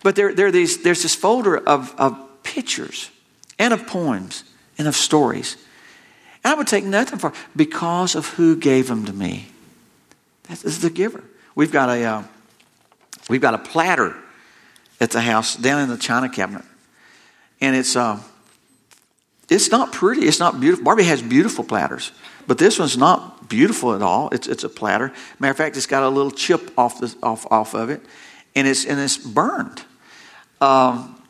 but 0.02 0.15
there 0.15 0.34
there 0.34 0.52
these 0.52 0.84
there's 0.84 1.04
this 1.04 1.15
folder 1.15 1.58
of 1.58 1.93
of 1.97 2.31
pictures 2.44 3.12
and 3.60 3.74
of 3.74 3.88
poems 3.88 4.44
and 4.78 4.88
of 4.88 4.96
stories. 4.96 5.58
And 6.44 6.54
I 6.54 6.56
would 6.56 6.68
take 6.68 6.84
nothing 6.84 7.20
for 7.20 7.34
because 7.56 8.16
of 8.16 8.28
who 8.30 8.56
gave 8.56 8.88
them 8.88 9.06
to 9.06 9.14
me. 9.14 9.48
That 10.44 10.64
is 10.66 10.82
the 10.82 10.90
giver. 10.90 11.24
We've 11.56 11.72
got 11.72 11.90
a 11.90 12.04
uh, 12.04 12.24
we've 13.30 13.42
got 13.42 13.54
a 13.54 13.60
platter 13.60 14.16
at 15.00 15.12
the 15.12 15.22
house 15.22 15.56
down 15.56 15.82
in 15.82 15.90
the 15.90 15.98
china 15.98 16.30
cabinet, 16.30 16.66
and 17.60 17.76
it's 17.76 17.96
uh, 17.96 18.20
it's 19.50 19.70
not 19.70 19.92
pretty. 19.92 20.28
It's 20.28 20.40
not 20.40 20.60
beautiful. 20.60 20.86
Barbie 20.86 21.04
has 21.04 21.22
beautiful 21.22 21.64
platters, 21.64 22.12
but 22.48 22.58
this 22.58 22.80
one's 22.80 22.98
not 22.98 23.50
beautiful 23.50 23.94
at 23.94 24.02
all. 24.02 24.30
It's 24.30 24.48
it's 24.48 24.64
a 24.64 24.70
platter. 24.70 25.14
Matter 25.40 25.52
of 25.52 25.58
fact, 25.58 25.78
it's 25.78 25.86
got 25.86 26.04
a 26.04 26.10
little 26.10 26.32
chip 26.32 26.72
off 26.78 27.00
the 27.00 27.14
off 27.22 27.46
off 27.52 27.76
of 27.76 27.90
it, 27.90 28.02
and 28.56 28.68
it's 28.68 28.86
and 28.86 29.00
it's 29.00 29.18
burned. 29.18 29.84
Um, 30.60 31.21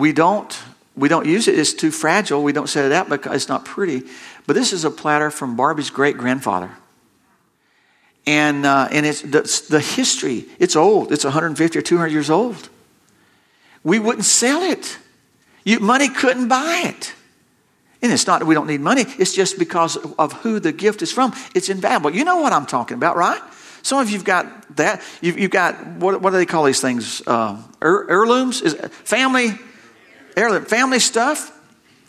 we 0.00 0.12
don't 0.12 0.58
we 0.96 1.08
don't 1.08 1.26
use 1.26 1.48
it. 1.48 1.58
It's 1.58 1.72
too 1.72 1.90
fragile. 1.90 2.42
We 2.42 2.52
don't 2.52 2.68
set 2.68 2.84
it 2.84 2.92
out 2.92 3.08
because 3.08 3.34
it's 3.34 3.48
not 3.48 3.64
pretty. 3.64 4.02
But 4.46 4.54
this 4.54 4.72
is 4.72 4.84
a 4.84 4.90
platter 4.90 5.30
from 5.30 5.56
Barbie's 5.56 5.88
great 5.88 6.18
grandfather. 6.18 6.70
And, 8.26 8.66
uh, 8.66 8.88
and 8.90 9.06
it's 9.06 9.22
the, 9.22 9.66
the 9.70 9.80
history, 9.80 10.44
it's 10.58 10.76
old. 10.76 11.10
It's 11.10 11.24
150 11.24 11.78
or 11.78 11.82
200 11.82 12.12
years 12.12 12.28
old. 12.28 12.68
We 13.82 13.98
wouldn't 13.98 14.26
sell 14.26 14.62
it. 14.62 14.98
You, 15.64 15.80
money 15.80 16.08
couldn't 16.08 16.48
buy 16.48 16.82
it. 16.84 17.14
And 18.02 18.12
it's 18.12 18.26
not 18.26 18.40
that 18.40 18.46
we 18.46 18.54
don't 18.54 18.66
need 18.66 18.80
money, 18.80 19.04
it's 19.18 19.34
just 19.34 19.58
because 19.58 19.96
of 19.96 20.32
who 20.42 20.60
the 20.60 20.72
gift 20.72 21.02
is 21.02 21.12
from. 21.12 21.32
It's 21.54 21.68
invaluable. 21.68 22.10
You 22.10 22.24
know 22.24 22.38
what 22.38 22.52
I'm 22.52 22.66
talking 22.66 22.96
about, 22.96 23.16
right? 23.16 23.40
Some 23.82 24.00
of 24.00 24.10
you've 24.10 24.24
got 24.24 24.76
that. 24.76 25.02
You've, 25.22 25.38
you've 25.38 25.50
got, 25.50 25.86
what, 25.96 26.20
what 26.20 26.30
do 26.30 26.36
they 26.36 26.46
call 26.46 26.64
these 26.64 26.80
things? 26.80 27.22
Uh, 27.26 27.62
heirlooms? 27.80 28.60
Is 28.60 28.74
family 28.74 29.58
heirloom, 30.36 30.64
family 30.64 30.98
stuff. 30.98 31.56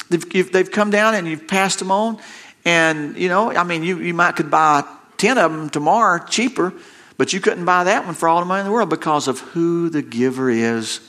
They've, 0.09 0.51
they've 0.51 0.71
come 0.71 0.89
down 0.89 1.15
and 1.15 1.27
you've 1.27 1.47
passed 1.47 1.79
them 1.79 1.91
on. 1.91 2.19
And, 2.65 3.17
you 3.17 3.29
know, 3.29 3.51
I 3.51 3.63
mean, 3.63 3.83
you, 3.83 3.99
you 3.99 4.13
might 4.13 4.35
could 4.35 4.51
buy 4.51 4.83
10 5.17 5.37
of 5.37 5.51
them 5.51 5.69
tomorrow 5.69 6.23
cheaper, 6.25 6.73
but 7.17 7.33
you 7.33 7.39
couldn't 7.39 7.65
buy 7.65 7.85
that 7.85 8.05
one 8.05 8.13
for 8.13 8.27
all 8.27 8.39
the 8.39 8.45
money 8.45 8.61
in 8.61 8.65
the 8.65 8.71
world 8.71 8.89
because 8.89 9.27
of 9.27 9.39
who 9.39 9.89
the 9.89 10.01
giver 10.01 10.49
is. 10.49 10.99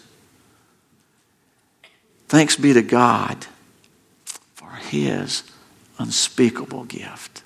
Thanks 2.28 2.56
be 2.56 2.72
to 2.72 2.82
God 2.82 3.46
for 4.54 4.70
his 4.70 5.42
unspeakable 5.98 6.84
gift. 6.84 7.42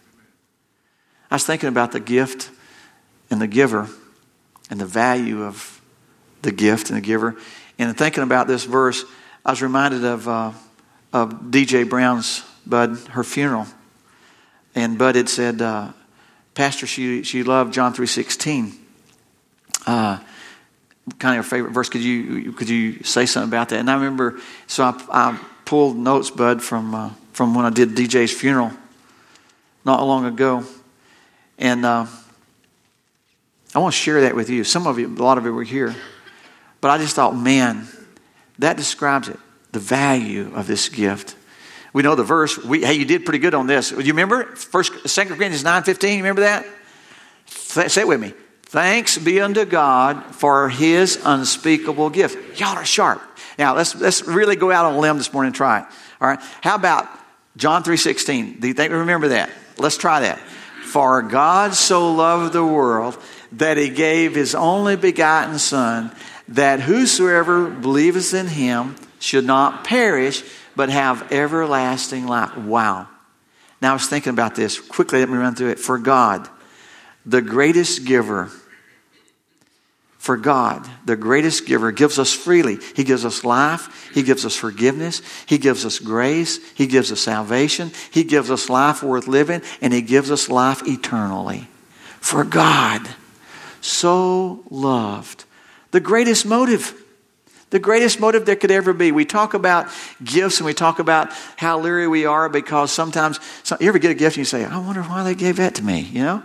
I 1.30 1.36
was 1.36 1.44
thinking 1.44 1.68
about 1.68 1.92
the 1.92 2.00
gift 2.00 2.50
and 3.30 3.40
the 3.40 3.48
giver 3.48 3.88
and 4.70 4.80
the 4.80 4.86
value 4.86 5.42
of 5.42 5.80
the 6.42 6.52
gift 6.52 6.90
and 6.90 6.96
the 6.96 7.00
giver. 7.00 7.36
And 7.78 7.96
thinking 7.96 8.22
about 8.22 8.46
this 8.46 8.64
verse, 8.64 9.04
I 9.46 9.50
was 9.50 9.62
reminded 9.62 10.04
of, 10.04 10.26
uh, 10.26 10.50
of 11.12 11.34
DJ 11.34 11.88
Brown's 11.88 12.42
Bud, 12.66 12.98
her 13.10 13.22
funeral. 13.22 13.68
And 14.74 14.98
Bud 14.98 15.14
had 15.14 15.28
said, 15.28 15.62
uh, 15.62 15.92
Pastor, 16.54 16.84
she, 16.88 17.22
she 17.22 17.44
loved 17.44 17.72
John 17.72 17.94
3.16. 17.94 18.74
Uh, 19.86 20.18
kind 21.20 21.38
of 21.38 21.44
her 21.44 21.48
favorite 21.48 21.70
verse. 21.70 21.88
Could 21.88 22.02
you, 22.02 22.52
could 22.54 22.68
you 22.68 23.04
say 23.04 23.24
something 23.24 23.48
about 23.48 23.68
that? 23.68 23.78
And 23.78 23.88
I 23.88 23.94
remember, 23.94 24.40
so 24.66 24.82
I, 24.82 25.00
I 25.12 25.38
pulled 25.64 25.96
notes, 25.96 26.28
Bud, 26.28 26.60
from, 26.60 26.92
uh, 26.92 27.10
from 27.32 27.54
when 27.54 27.64
I 27.64 27.70
did 27.70 27.90
DJ's 27.90 28.32
funeral 28.32 28.72
not 29.84 30.04
long 30.04 30.24
ago. 30.24 30.64
And 31.56 31.86
uh, 31.86 32.06
I 33.76 33.78
want 33.78 33.94
to 33.94 34.00
share 34.00 34.22
that 34.22 34.34
with 34.34 34.50
you. 34.50 34.64
Some 34.64 34.88
of 34.88 34.98
you, 34.98 35.06
a 35.06 35.22
lot 35.22 35.38
of 35.38 35.44
you 35.44 35.54
were 35.54 35.62
here. 35.62 35.94
But 36.80 36.90
I 36.90 36.98
just 36.98 37.14
thought, 37.14 37.36
man, 37.36 37.86
that 38.58 38.76
describes 38.76 39.28
it, 39.28 39.38
the 39.72 39.78
value 39.78 40.52
of 40.54 40.66
this 40.66 40.88
gift. 40.88 41.36
We 41.92 42.02
know 42.02 42.14
the 42.14 42.24
verse. 42.24 42.62
We, 42.62 42.84
hey, 42.84 42.94
you 42.94 43.04
did 43.04 43.24
pretty 43.24 43.38
good 43.38 43.54
on 43.54 43.66
this. 43.66 43.90
You 43.90 43.98
remember? 43.98 44.44
First, 44.56 45.08
Second 45.08 45.36
Corinthians 45.36 45.64
nine 45.64 45.82
fifteen. 45.82 46.12
you 46.12 46.18
remember 46.18 46.42
that? 46.42 46.66
Say 47.46 48.02
it 48.02 48.08
with 48.08 48.20
me. 48.20 48.34
Thanks 48.64 49.16
be 49.16 49.40
unto 49.40 49.64
God 49.64 50.34
for 50.34 50.68
his 50.68 51.20
unspeakable 51.24 52.10
gift. 52.10 52.60
Y'all 52.60 52.76
are 52.76 52.84
sharp. 52.84 53.22
Now 53.58 53.76
let's 53.76 53.94
let's 53.94 54.26
really 54.26 54.56
go 54.56 54.70
out 54.70 54.84
on 54.86 54.94
a 54.94 54.98
limb 54.98 55.18
this 55.18 55.32
morning 55.32 55.48
and 55.48 55.54
try 55.54 55.80
it. 55.80 55.86
All 56.20 56.28
right. 56.28 56.40
How 56.60 56.74
about 56.74 57.08
John 57.56 57.82
3:16? 57.84 58.60
Do 58.60 58.68
you 58.68 58.74
think 58.74 58.90
we 58.90 58.98
remember 58.98 59.28
that? 59.28 59.50
Let's 59.78 59.96
try 59.96 60.20
that. 60.20 60.38
For 60.84 61.22
God 61.22 61.74
so 61.74 62.12
loved 62.12 62.52
the 62.52 62.64
world 62.64 63.16
that 63.52 63.76
he 63.76 63.88
gave 63.88 64.34
his 64.34 64.54
only 64.54 64.96
begotten 64.96 65.58
son 65.58 66.10
that 66.48 66.80
whosoever 66.80 67.68
believeth 67.68 68.34
in 68.34 68.46
him 68.46 68.96
should 69.18 69.44
not 69.44 69.84
perish, 69.84 70.44
but 70.74 70.90
have 70.90 71.32
everlasting 71.32 72.26
life. 72.26 72.56
Wow. 72.56 73.08
Now 73.82 73.90
I 73.90 73.92
was 73.94 74.06
thinking 74.06 74.30
about 74.30 74.54
this. 74.54 74.78
Quickly, 74.78 75.20
let 75.20 75.28
me 75.28 75.36
run 75.36 75.54
through 75.54 75.70
it. 75.70 75.78
For 75.78 75.98
God, 75.98 76.48
the 77.24 77.42
greatest 77.42 78.04
giver, 78.04 78.50
for 80.18 80.36
God, 80.36 80.88
the 81.04 81.16
greatest 81.16 81.66
giver, 81.66 81.92
gives 81.92 82.18
us 82.18 82.32
freely. 82.32 82.78
He 82.94 83.04
gives 83.04 83.24
us 83.24 83.44
life. 83.44 84.10
He 84.12 84.22
gives 84.22 84.44
us 84.44 84.56
forgiveness. 84.56 85.22
He 85.46 85.58
gives 85.58 85.84
us 85.84 85.98
grace. 85.98 86.58
He 86.72 86.86
gives 86.86 87.12
us 87.12 87.20
salvation. 87.20 87.92
He 88.10 88.24
gives 88.24 88.50
us 88.50 88.68
life 88.68 89.02
worth 89.02 89.28
living. 89.28 89.62
And 89.80 89.92
He 89.92 90.02
gives 90.02 90.30
us 90.30 90.48
life 90.48 90.86
eternally. 90.86 91.68
For 92.20 92.44
God 92.44 93.08
so 93.80 94.64
loved 94.70 95.44
the 95.96 96.00
greatest 96.00 96.44
motive. 96.44 96.92
The 97.70 97.78
greatest 97.78 98.20
motive 98.20 98.44
there 98.44 98.54
could 98.54 98.70
ever 98.70 98.92
be. 98.92 99.12
We 99.12 99.24
talk 99.24 99.54
about 99.54 99.88
gifts 100.22 100.58
and 100.58 100.66
we 100.66 100.74
talk 100.74 100.98
about 100.98 101.32
how 101.56 101.80
leery 101.80 102.06
we 102.06 102.26
are 102.26 102.50
because 102.50 102.92
sometimes 102.92 103.40
you 103.80 103.88
ever 103.88 103.98
get 103.98 104.10
a 104.10 104.14
gift 104.14 104.36
and 104.36 104.42
you 104.42 104.44
say, 104.44 104.66
I 104.66 104.76
wonder 104.76 105.02
why 105.02 105.24
they 105.24 105.34
gave 105.34 105.56
that 105.56 105.76
to 105.76 105.82
me, 105.82 106.00
you 106.00 106.22
know? 106.22 106.42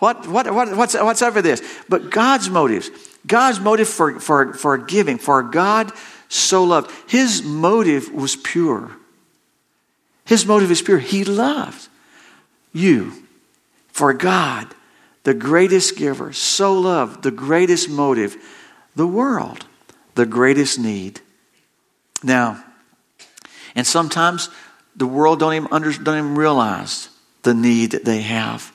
What, 0.00 0.28
what, 0.28 0.52
what, 0.52 0.76
what's, 0.76 0.92
what's 0.92 1.22
with 1.22 1.44
this? 1.44 1.62
But 1.88 2.10
God's 2.10 2.50
motives, 2.50 2.90
God's 3.26 3.58
motive 3.58 3.88
for, 3.88 4.20
for, 4.20 4.52
for 4.52 4.76
giving, 4.76 5.16
for 5.16 5.42
God 5.42 5.92
so 6.28 6.64
loved, 6.64 6.90
his 7.10 7.42
motive 7.42 8.12
was 8.12 8.36
pure. 8.36 8.90
His 10.26 10.44
motive 10.44 10.70
is 10.70 10.82
pure. 10.82 10.98
He 10.98 11.24
loved 11.24 11.88
you 12.74 13.14
for 13.88 14.12
God, 14.12 14.66
the 15.22 15.32
greatest 15.32 15.96
giver, 15.96 16.34
so 16.34 16.78
loved, 16.78 17.22
the 17.22 17.30
greatest 17.30 17.88
motive 17.88 18.36
the 18.96 19.06
world, 19.06 19.66
the 20.14 20.26
greatest 20.26 20.78
need. 20.78 21.20
Now, 22.22 22.62
and 23.74 23.86
sometimes 23.86 24.48
the 24.96 25.06
world 25.06 25.38
don't 25.40 25.54
even, 25.54 25.68
under, 25.70 25.92
don't 25.92 26.18
even 26.18 26.34
realize 26.34 27.08
the 27.42 27.54
need 27.54 27.92
that 27.92 28.04
they 28.04 28.22
have. 28.22 28.72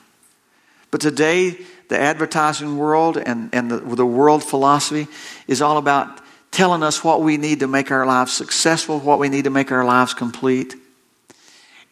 But 0.90 1.00
today, 1.00 1.58
the 1.88 1.98
advertising 1.98 2.78
world 2.78 3.16
and, 3.16 3.50
and 3.52 3.70
the, 3.70 3.78
the 3.78 4.06
world 4.06 4.42
philosophy 4.42 5.06
is 5.46 5.62
all 5.62 5.76
about 5.76 6.20
telling 6.50 6.82
us 6.82 7.04
what 7.04 7.20
we 7.20 7.36
need 7.36 7.60
to 7.60 7.66
make 7.66 7.90
our 7.90 8.06
lives 8.06 8.32
successful, 8.32 8.98
what 8.98 9.18
we 9.18 9.28
need 9.28 9.44
to 9.44 9.50
make 9.50 9.70
our 9.70 9.84
lives 9.84 10.14
complete. 10.14 10.74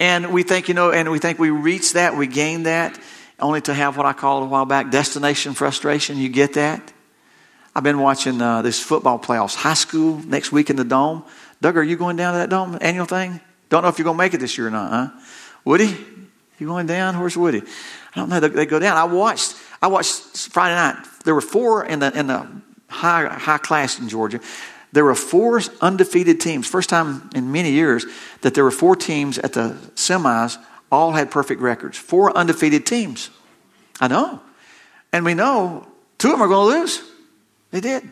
And 0.01 0.33
we 0.33 0.43
think, 0.43 0.69
you 0.69 0.75
know, 0.75 0.91
and 0.91 1.11
we 1.11 1.19
think 1.19 1.39
we 1.39 1.51
reach 1.51 1.93
that, 1.93 2.17
we 2.17 2.27
gain 2.27 2.63
that, 2.63 2.99
only 3.39 3.61
to 3.63 3.75
have 3.75 3.97
what 3.97 4.07
I 4.07 4.15
called 4.15 4.45
a 4.45 4.47
while 4.47 4.65
back 4.65 4.91
destination 4.91 5.55
frustration. 5.55 6.17
You 6.17 6.31
get 6.31 6.55
that? 6.55 6.94
I've 7.77 7.83
been 7.83 7.99
watching 7.99 8.41
uh, 8.41 8.63
this 8.63 8.81
football 8.81 9.19
playoffs, 9.19 9.57
high 9.57 9.75
school 9.75 10.19
next 10.19 10.53
week 10.53 10.71
in 10.71 10.77
the 10.77 10.85
dome. 10.85 11.25
Doug, 11.61 11.77
are 11.77 11.83
you 11.83 11.97
going 11.97 12.17
down 12.17 12.35
to 12.35 12.39
that 12.39 12.49
dome 12.49 12.79
annual 12.81 13.07
thing? 13.07 13.41
Don't 13.69 13.83
know 13.83 13.89
if 13.89 13.99
you're 13.99 14.05
going 14.05 14.17
to 14.17 14.23
make 14.23 14.33
it 14.33 14.39
this 14.39 14.57
year 14.57 14.69
or 14.69 14.71
not, 14.71 14.91
huh? 14.91 15.21
Woody, 15.65 15.97
you 16.61 16.67
going 16.69 16.87
down? 16.87 17.19
Where's 17.19 17.37
Woody? 17.37 17.63
I 17.63 18.21
don't 18.21 18.29
know. 18.29 18.39
They, 18.39 18.49
they 18.49 18.67
go 18.67 18.79
down. 18.79 18.97
I 18.97 19.05
watched. 19.05 19.57
I 19.83 19.89
watched 19.89 20.51
Friday 20.53 20.75
night. 20.77 21.05
There 21.25 21.35
were 21.35 21.41
four 21.41 21.85
in 21.85 21.99
the 21.99 22.17
in 22.17 22.29
the 22.29 22.47
high 22.89 23.27
high 23.27 23.59
class 23.59 23.99
in 23.99 24.09
Georgia. 24.09 24.41
There 24.93 25.05
were 25.05 25.17
four 25.17 25.61
undefeated 25.81 26.41
teams. 26.41 26.69
First 26.69 26.91
time 26.91 27.29
in 27.35 27.51
many 27.51 27.73
years 27.73 28.07
that 28.43 28.55
there 28.55 28.63
were 28.63 28.71
four 28.71 28.95
teams 28.95 29.39
at 29.39 29.55
the 29.55 29.77
semis. 29.97 30.59
All 30.93 31.13
had 31.13 31.33
perfect 31.33 31.61
records. 31.61 31.99
Four 31.99 32.37
undefeated 32.37 32.87
teams. 32.87 33.31
I 34.01 34.07
know, 34.07 34.41
and 35.13 35.25
we 35.25 35.35
know 35.35 35.89
two 36.19 36.29
of 36.29 36.35
them 36.35 36.43
are 36.43 36.49
going 36.49 36.73
to 36.73 36.81
lose. 36.81 37.14
They 37.75 37.81
did. 37.81 38.09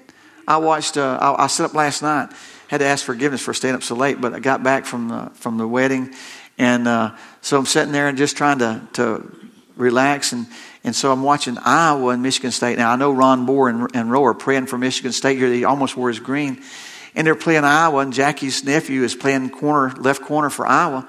I 0.48 0.57
watched. 0.57 0.96
Uh, 0.96 1.16
I, 1.20 1.44
I 1.44 1.64
up 1.64 1.72
last 1.72 2.03
night. 2.03 2.31
Had 2.66 2.79
to 2.79 2.85
ask 2.85 3.05
forgiveness 3.05 3.40
for 3.42 3.55
staying 3.55 3.77
up 3.77 3.85
so 3.85 3.94
late, 3.94 4.20
but 4.20 4.35
I 4.35 4.40
got 4.40 4.64
back 4.64 4.87
from 4.87 5.09
the 5.09 5.31
from 5.35 5.57
the 5.57 5.68
wedding, 5.68 6.12
and 6.59 6.88
uh, 6.88 7.14
so 7.42 7.61
I'm 7.61 7.66
sitting 7.66 7.92
there 7.92 8.09
and 8.09 8.18
just 8.18 8.37
trying 8.37 8.59
to 8.59 8.83
to 8.94 9.37
relax 9.77 10.33
and. 10.33 10.46
And 10.85 10.96
so 10.96 11.12
I'm 11.12 11.22
watching 11.22 11.59
Iowa 11.59 12.09
and 12.09 12.25
Michigan 12.25 12.51
State. 12.51 12.77
Now, 12.77 12.90
I 12.90 12.96
know 12.96 13.12
Ron 13.12 13.38
Moore 13.38 13.68
and, 13.68 13.88
and 13.94 14.11
Roe 14.11 14.25
are 14.25 14.35
praying 14.35 14.66
for 14.66 14.77
Michigan 14.77 15.12
State 15.12 15.38
here. 15.38 15.46
He 15.46 15.62
almost 15.62 15.96
wore 15.96 16.09
his 16.09 16.18
green. 16.18 16.61
And 17.14 17.25
they're 17.25 17.37
playing 17.37 17.62
Iowa, 17.62 18.01
and 18.01 18.12
Jackie's 18.12 18.64
nephew 18.64 19.05
is 19.05 19.14
playing 19.14 19.51
corner, 19.51 19.94
left 19.94 20.22
corner 20.22 20.51
for 20.51 20.66
Iowa. 20.66 21.09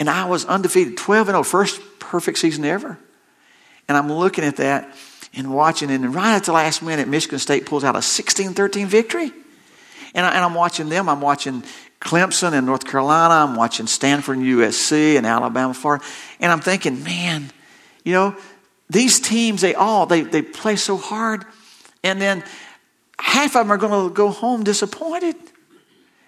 And 0.00 0.10
Iowa's 0.10 0.44
undefeated, 0.44 0.96
12 0.96 1.28
0, 1.28 1.44
first 1.44 1.80
perfect 2.00 2.38
season 2.38 2.64
ever. 2.64 2.98
And 3.86 3.96
I'm 3.96 4.12
looking 4.12 4.42
at 4.42 4.56
that, 4.56 4.92
and 5.34 5.52
watching. 5.52 5.90
And 5.90 6.14
right 6.14 6.36
at 6.36 6.44
the 6.44 6.52
last 6.52 6.82
minute, 6.82 7.08
Michigan 7.08 7.38
State 7.38 7.66
pulls 7.66 7.84
out 7.84 7.96
a 7.96 8.02
16 8.02 8.54
13 8.54 8.86
victory. 8.86 9.32
And, 10.14 10.26
I, 10.26 10.44
am 10.44 10.54
watching 10.54 10.88
them. 10.88 11.08
I'm 11.08 11.20
watching 11.20 11.62
Clemson 12.00 12.52
and 12.52 12.66
North 12.66 12.86
Carolina. 12.86 13.34
I'm 13.34 13.56
watching 13.56 13.86
Stanford 13.86 14.38
and 14.38 14.46
USC 14.46 15.16
and 15.16 15.26
Alabama, 15.26 15.72
Florida. 15.72 16.04
And 16.38 16.52
I'm 16.52 16.60
thinking, 16.60 17.02
man, 17.02 17.50
you 18.04 18.12
know, 18.12 18.36
these 18.90 19.20
teams, 19.20 19.62
they 19.62 19.74
all, 19.74 20.04
they, 20.04 20.20
they 20.20 20.42
play 20.42 20.76
so 20.76 20.98
hard. 20.98 21.46
And 22.04 22.20
then 22.20 22.44
half 23.18 23.56
of 23.56 23.66
them 23.66 23.72
are 23.72 23.78
going 23.78 24.08
to 24.08 24.14
go 24.14 24.28
home 24.28 24.64
disappointed. 24.64 25.36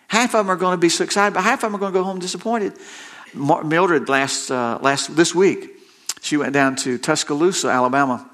Half 0.08 0.34
of 0.34 0.46
them 0.46 0.50
are 0.50 0.56
going 0.56 0.74
to 0.74 0.80
be 0.80 0.88
so 0.88 1.04
excited, 1.04 1.34
but 1.34 1.42
half 1.42 1.62
of 1.62 1.72
them 1.72 1.76
are 1.76 1.78
going 1.78 1.92
to 1.92 1.98
go 1.98 2.04
home 2.04 2.20
disappointed. 2.20 2.74
Mildred 3.34 4.08
last, 4.08 4.50
uh, 4.50 4.78
last 4.80 5.14
this 5.16 5.34
week, 5.34 5.70
she 6.22 6.36
went 6.36 6.52
down 6.52 6.76
to 6.76 6.98
Tuscaloosa, 6.98 7.68
Alabama, 7.68 8.30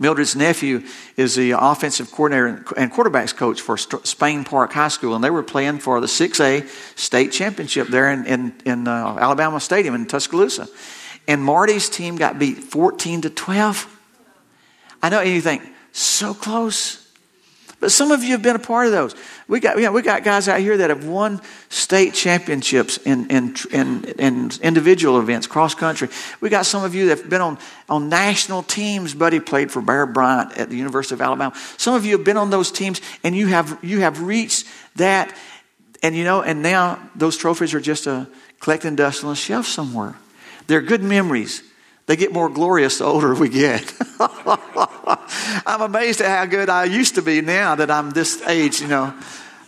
Mildred's 0.00 0.34
nephew 0.34 0.82
is 1.18 1.34
the 1.34 1.50
offensive 1.50 2.10
coordinator 2.10 2.64
and 2.78 2.90
quarterbacks 2.90 3.36
coach 3.36 3.60
for 3.60 3.76
Spain 3.76 4.44
Park 4.44 4.72
High 4.72 4.88
School, 4.88 5.14
and 5.14 5.22
they 5.22 5.28
were 5.28 5.42
playing 5.42 5.78
for 5.78 6.00
the 6.00 6.06
6A 6.06 6.66
state 6.98 7.32
championship 7.32 7.88
there 7.88 8.10
in, 8.10 8.24
in, 8.24 8.54
in 8.64 8.88
uh, 8.88 9.18
Alabama 9.20 9.60
Stadium 9.60 9.94
in 9.94 10.06
Tuscaloosa. 10.06 10.68
And 11.28 11.42
Marty's 11.42 11.90
team 11.90 12.16
got 12.16 12.38
beat 12.38 12.64
14 12.64 13.20
to 13.20 13.30
12. 13.30 13.98
I 15.02 15.10
know, 15.10 15.20
you 15.20 15.42
think, 15.42 15.62
so 15.92 16.32
close. 16.32 17.06
But 17.78 17.92
some 17.92 18.10
of 18.10 18.24
you 18.24 18.32
have 18.32 18.42
been 18.42 18.56
a 18.56 18.60
part 18.60 18.86
of 18.86 18.92
those. 18.92 19.14
We 19.50 19.58
got, 19.58 19.78
you 19.78 19.82
know, 19.82 19.90
we 19.90 20.02
got 20.02 20.22
guys 20.22 20.46
out 20.46 20.60
here 20.60 20.76
that 20.76 20.90
have 20.90 21.08
won 21.08 21.40
state 21.70 22.14
championships 22.14 22.98
in, 22.98 23.28
in, 23.32 23.56
in, 23.72 24.04
in 24.04 24.50
individual 24.62 25.18
events, 25.18 25.48
cross 25.48 25.74
country. 25.74 26.08
We 26.40 26.50
got 26.50 26.66
some 26.66 26.84
of 26.84 26.94
you 26.94 27.08
that 27.08 27.18
have 27.18 27.28
been 27.28 27.40
on, 27.40 27.58
on 27.88 28.08
national 28.08 28.62
teams. 28.62 29.12
Buddy 29.12 29.40
played 29.40 29.72
for 29.72 29.82
Bear 29.82 30.06
Bryant 30.06 30.56
at 30.56 30.70
the 30.70 30.76
University 30.76 31.16
of 31.16 31.20
Alabama. 31.20 31.52
Some 31.78 31.94
of 31.94 32.04
you 32.04 32.16
have 32.16 32.24
been 32.24 32.36
on 32.36 32.50
those 32.50 32.70
teams 32.70 33.00
and 33.24 33.34
you 33.34 33.48
have, 33.48 33.76
you 33.82 34.02
have 34.02 34.22
reached 34.22 34.68
that. 34.94 35.36
And 36.00 36.14
you 36.14 36.22
know, 36.22 36.42
and 36.42 36.62
now 36.62 37.00
those 37.16 37.36
trophies 37.36 37.74
are 37.74 37.80
just 37.80 38.06
a 38.06 38.28
collecting 38.60 38.94
dust 38.94 39.24
on 39.24 39.32
a 39.32 39.36
shelf 39.36 39.66
somewhere. 39.66 40.14
They're 40.68 40.80
good 40.80 41.02
memories. 41.02 41.64
They 42.06 42.14
get 42.16 42.32
more 42.32 42.48
glorious 42.48 42.98
the 42.98 43.04
older 43.04 43.34
we 43.34 43.48
get. 43.48 43.92
I'm 45.66 45.80
amazed 45.80 46.20
at 46.20 46.28
how 46.28 46.46
good 46.46 46.68
I 46.68 46.84
used 46.84 47.16
to 47.16 47.22
be 47.22 47.40
now 47.40 47.74
that 47.74 47.90
I'm 47.90 48.10
this 48.10 48.42
age, 48.48 48.80
you 48.80 48.88
know. 48.88 49.14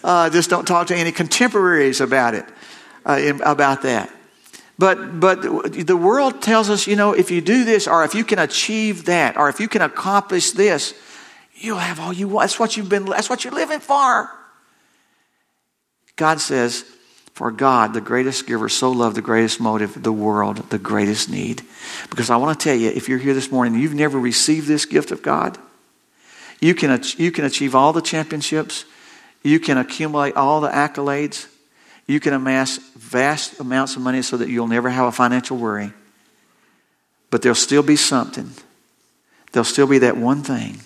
Uh, 0.03 0.31
just 0.31 0.51
don't 0.51 0.67
talk 0.67 0.89
to 0.89 0.97
any 0.97 1.13
contemporaries 1.13 2.01
about 2.01 2.35
it, 2.35 2.45
uh, 3.05 3.33
about 3.45 3.83
that. 3.83 4.11
But, 4.79 5.21
but 5.21 5.43
the 5.87 5.97
world 5.97 6.43
tells 6.43 6.69
us, 6.69 6.87
you 6.87 6.97
know, 6.97 7.13
if 7.13 7.31
you 7.31 7.41
do 7.41 7.65
this, 7.65 7.87
or 7.87 8.05
if 8.05 8.15
you 8.15 8.25
can 8.25 8.39
achieve 8.39 9.05
that, 9.05 9.37
or 9.37 9.49
if 9.49 9.61
you 9.61 9.69
can 9.69 9.83
accomplish 9.83 10.53
this, 10.53 10.95
you'll 11.55 11.79
have 11.79 12.01
all 12.01 12.13
you 12.13 12.27
want. 12.27 12.45
That's 12.45 12.59
what 12.59 12.77
you've 12.77 12.89
been, 12.89 13.05
that's 13.05 13.31
what 13.31 13.45
you're 13.45 13.55
living 13.55 13.81
for. 13.81 14.29
God 16.17 16.41
says, 16.41 16.85
for 17.35 17.51
God, 17.51 17.95
the 17.95 18.01
greatest 18.01 18.47
giver, 18.47 18.69
so 18.69 18.91
loved 18.91 19.17
the 19.17 19.23
greatest 19.23 19.61
motive, 19.61 20.03
the 20.03 20.13
world, 20.13 20.59
the 20.71 20.79
greatest 20.79 21.31
need. 21.31 21.63
Because 22.11 22.29
I 22.29 22.37
want 22.37 22.59
to 22.59 22.63
tell 22.63 22.77
you, 22.77 22.91
if 22.91 23.09
you're 23.09 23.19
here 23.19 23.35
this 23.35 23.51
morning 23.51 23.81
you've 23.81 23.95
never 23.95 24.19
received 24.19 24.67
this 24.67 24.85
gift 24.85 25.13
of 25.13 25.23
God, 25.23 25.59
you 26.61 26.75
can, 26.75 27.03
you 27.17 27.33
can 27.33 27.45
achieve 27.45 27.75
all 27.75 27.93
the 27.93 28.03
championships, 28.03 28.85
you 29.43 29.61
can 29.61 29.79
accumulate 29.79 30.37
all 30.37 30.61
the 30.61 30.69
accolades, 30.69 31.49
you 32.07 32.21
can 32.21 32.33
amass 32.33 32.79
vast 32.97 33.61
amounts 33.61 33.97
of 33.97 34.03
money 34.03 34.23
so 34.23 34.37
that 34.37 34.49
you'll 34.49 34.69
never 34.69 34.91
have 34.91 35.07
a 35.07 35.13
financial 35.13 35.57
worry. 35.57 35.93
But 37.31 37.43
there'll 37.43 37.55
still 37.55 37.83
be 37.83 37.97
something. 37.97 38.51
There'll 39.53 39.65
still 39.65 39.87
be 39.87 39.99
that 39.99 40.17
one 40.17 40.43
thing 40.43 40.81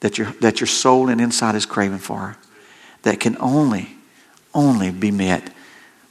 that 0.00 0.18
your, 0.18 0.26
that 0.40 0.60
your 0.60 0.66
soul 0.66 1.08
and 1.08 1.20
inside 1.20 1.54
is 1.54 1.66
craving 1.66 1.98
for 1.98 2.36
that 3.02 3.20
can 3.20 3.36
only, 3.40 3.88
only 4.52 4.90
be 4.90 5.10
met 5.10 5.50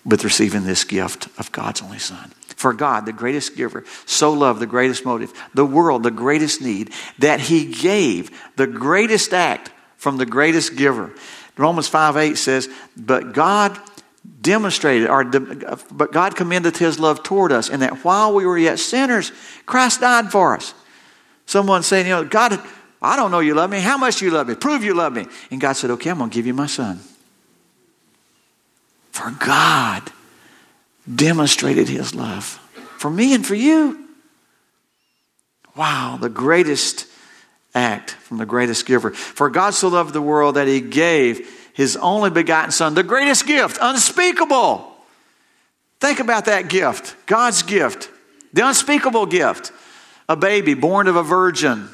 with 0.06 0.24
receiving 0.24 0.64
this 0.64 0.84
gift 0.84 1.28
of 1.38 1.52
God's 1.52 1.82
only 1.82 2.00
Son. 2.00 2.32
For 2.48 2.74
God, 2.74 3.06
the 3.06 3.14
greatest 3.14 3.56
giver, 3.56 3.84
so 4.06 4.34
loved 4.34 4.60
the 4.60 4.66
greatest 4.66 5.06
motive, 5.06 5.34
the 5.54 5.66
world, 5.66 6.04
the 6.04 6.12
greatest 6.12 6.62
need, 6.62 6.92
that 7.20 7.40
He 7.40 7.66
gave 7.66 8.32
the 8.56 8.68
greatest 8.68 9.34
act 9.34 9.70
from 10.04 10.18
the 10.18 10.26
greatest 10.26 10.76
giver. 10.76 11.12
Romans 11.58 11.88
5 11.88 12.18
8 12.18 12.38
says, 12.38 12.70
But 12.96 13.34
God 13.34 13.80
demonstrated, 14.42 15.10
or 15.10 15.24
but 15.24 16.12
God 16.12 16.36
commended 16.36 16.78
His 16.78 17.00
love 17.00 17.24
toward 17.24 17.52
us, 17.52 17.70
and 17.70 17.82
that 17.82 18.04
while 18.04 18.34
we 18.36 18.46
were 18.46 18.58
yet 18.58 18.80
sinners, 18.80 19.32
Christ 19.66 20.02
died 20.02 20.32
for 20.32 20.56
us. 20.56 20.74
Someone 21.46 21.84
saying, 21.84 22.06
you 22.06 22.14
know, 22.14 22.24
God 22.24 22.62
I 23.04 23.18
don't 23.18 23.32
know 23.32 23.42
you 23.42 23.54
love 23.54 23.70
me. 23.70 23.82
How 23.82 23.98
much 23.98 24.22
you 24.22 24.32
love 24.32 24.48
me? 24.48 24.56
Prove 24.56 24.84
you 24.84 24.94
love 24.94 25.12
me. 25.12 25.28
And 25.52 25.60
God 25.60 25.74
said, 25.74 25.92
Okay, 25.92 26.10
I'm 26.10 26.18
going 26.18 26.30
to 26.30 26.34
give 26.34 26.48
you 26.48 26.54
my 26.54 26.68
son. 26.68 27.02
For 29.12 29.30
God 29.32 30.10
demonstrated 31.14 31.90
his 31.90 32.16
love 32.16 32.46
for 32.98 33.12
me 33.12 33.36
and 33.36 33.46
for 33.46 33.56
you. 33.56 34.08
Wow, 35.76 36.18
the 36.20 36.30
greatest 36.30 37.08
act 37.76 38.12
from 38.12 38.38
the 38.38 38.46
greatest 38.46 38.86
giver. 38.86 39.12
For 39.12 39.50
God 39.50 39.74
so 39.74 39.88
loved 39.88 40.14
the 40.14 40.22
world 40.22 40.56
that 40.56 40.68
he 40.68 40.82
gave 40.82 41.50
his 41.74 41.98
only 41.98 42.30
begotten 42.30 42.72
son, 42.72 42.94
the 42.94 43.04
greatest 43.04 43.48
gift, 43.48 43.78
unspeakable. 43.82 44.90
Think 46.00 46.20
about 46.20 46.46
that 46.46 46.70
gift, 46.70 47.16
God's 47.26 47.64
gift, 47.64 48.10
the 48.54 48.68
unspeakable 48.68 49.26
gift. 49.26 49.72
A 50.30 50.36
baby 50.36 50.74
born 50.74 51.08
of 51.08 51.16
a 51.18 51.24
virgin 51.24 51.90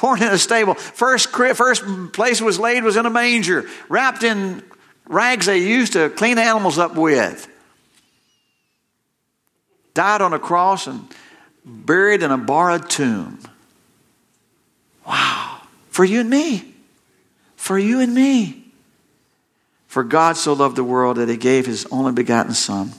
born 0.00 0.22
in 0.22 0.28
a 0.28 0.38
stable. 0.38 0.74
First, 0.74 1.30
first 1.30 1.84
place 2.12 2.40
was 2.40 2.58
laid 2.58 2.84
was 2.84 2.96
in 2.96 3.06
a 3.06 3.10
manger, 3.10 3.68
wrapped 3.88 4.22
in 4.22 4.62
rags 5.06 5.46
they 5.46 5.58
used 5.58 5.94
to 5.94 6.10
clean 6.10 6.38
animals 6.38 6.78
up 6.78 6.94
with. 6.94 7.48
Died 9.94 10.22
on 10.22 10.32
a 10.32 10.38
cross 10.38 10.86
and 10.86 11.06
buried 11.64 12.22
in 12.22 12.30
a 12.30 12.38
borrowed 12.38 12.88
tomb. 12.88 13.40
Wow. 15.06 15.60
For 15.90 16.04
you 16.04 16.20
and 16.20 16.30
me. 16.30 16.74
For 17.56 17.78
you 17.78 18.00
and 18.00 18.14
me. 18.14 18.64
For 19.86 20.02
God 20.02 20.36
so 20.36 20.52
loved 20.52 20.76
the 20.76 20.84
world 20.84 21.18
that 21.18 21.28
he 21.28 21.36
gave 21.36 21.66
his 21.66 21.86
only 21.90 22.12
begotten 22.12 22.54
Son, 22.54 22.92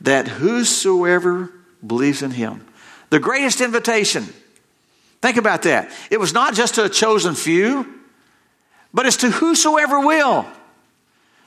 that 0.00 0.28
whosoever 0.28 1.50
believes 1.84 2.22
in 2.22 2.30
him, 2.30 2.64
the 3.10 3.18
greatest 3.18 3.60
invitation 3.60 4.26
Think 5.26 5.38
about 5.38 5.62
that. 5.62 5.90
It 6.10 6.20
was 6.20 6.32
not 6.32 6.54
just 6.54 6.76
to 6.76 6.84
a 6.84 6.88
chosen 6.88 7.34
few, 7.34 7.84
but 8.92 9.06
it's 9.06 9.16
to 9.18 9.30
whosoever 9.30 9.98
will. 10.00 10.46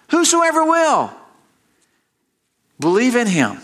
Whosoever 0.09 0.65
will. 0.65 1.11
Believe 2.79 3.15
in 3.15 3.27
him. 3.27 3.59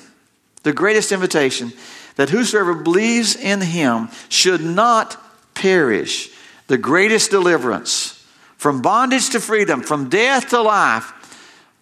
The 0.63 0.73
greatest 0.73 1.11
invitation 1.11 1.73
that 2.15 2.29
whosoever 2.29 2.73
believes 2.73 3.35
in 3.35 3.61
him 3.61 4.09
should 4.29 4.61
not 4.61 5.21
perish. 5.55 6.29
The 6.67 6.77
greatest 6.77 7.31
deliverance 7.31 8.23
from 8.57 8.81
bondage 8.81 9.29
to 9.31 9.39
freedom, 9.39 9.81
from 9.81 10.09
death 10.09 10.49
to 10.49 10.61
life. 10.61 11.11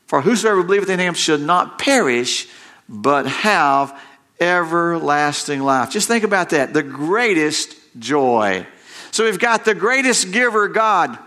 For 0.08 0.22
whosoever 0.22 0.64
believeth 0.64 0.90
in 0.90 1.00
him 1.00 1.14
should 1.14 1.42
not 1.42 1.80
perish, 1.80 2.48
but 2.88 3.26
have 3.26 4.00
everlasting 4.40 5.62
life. 5.62 5.90
Just 5.90 6.08
think 6.08 6.24
about 6.24 6.50
that. 6.50 6.74
The 6.74 6.84
greatest 6.84 7.76
joy. 7.98 8.66
So 9.12 9.26
we've 9.26 9.40
got 9.40 9.66
the 9.66 9.76
greatest 9.76 10.32
giver, 10.32 10.68
God. 10.68 11.18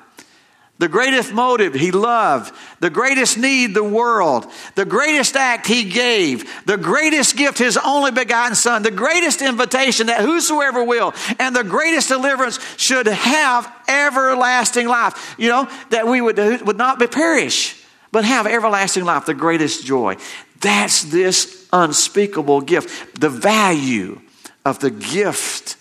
The 0.78 0.88
greatest 0.88 1.32
motive 1.32 1.72
he 1.72 1.90
loved, 1.90 2.54
the 2.80 2.90
greatest 2.90 3.38
need 3.38 3.72
the 3.72 3.82
world, 3.82 4.46
the 4.74 4.84
greatest 4.84 5.34
act 5.34 5.66
he 5.66 5.84
gave, 5.84 6.66
the 6.66 6.76
greatest 6.76 7.34
gift 7.34 7.56
his 7.56 7.78
only 7.78 8.10
begotten 8.10 8.54
son, 8.54 8.82
the 8.82 8.90
greatest 8.90 9.40
invitation 9.40 10.08
that 10.08 10.20
whosoever 10.20 10.84
will, 10.84 11.14
and 11.38 11.56
the 11.56 11.64
greatest 11.64 12.08
deliverance 12.08 12.58
should 12.76 13.06
have 13.06 13.72
everlasting 13.88 14.86
life. 14.86 15.34
You 15.38 15.48
know, 15.48 15.70
that 15.90 16.06
we 16.06 16.20
would, 16.20 16.36
would 16.36 16.76
not 16.76 16.98
be 16.98 17.06
perish, 17.06 17.82
but 18.12 18.26
have 18.26 18.46
everlasting 18.46 19.06
life, 19.06 19.24
the 19.24 19.32
greatest 19.32 19.86
joy. 19.86 20.16
That's 20.60 21.04
this 21.04 21.66
unspeakable 21.72 22.60
gift, 22.60 23.18
the 23.18 23.30
value 23.30 24.20
of 24.66 24.80
the 24.80 24.90
gift 24.90 25.76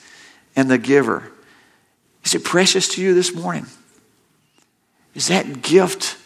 and 0.55 0.71
the 0.71 0.77
giver. 0.77 1.29
Is 2.23 2.33
it 2.33 2.45
precious 2.45 2.87
to 2.95 3.01
you 3.01 3.13
this 3.13 3.35
morning? 3.35 3.65
Is 5.15 5.29
that 5.29 5.61
gift 5.61 6.17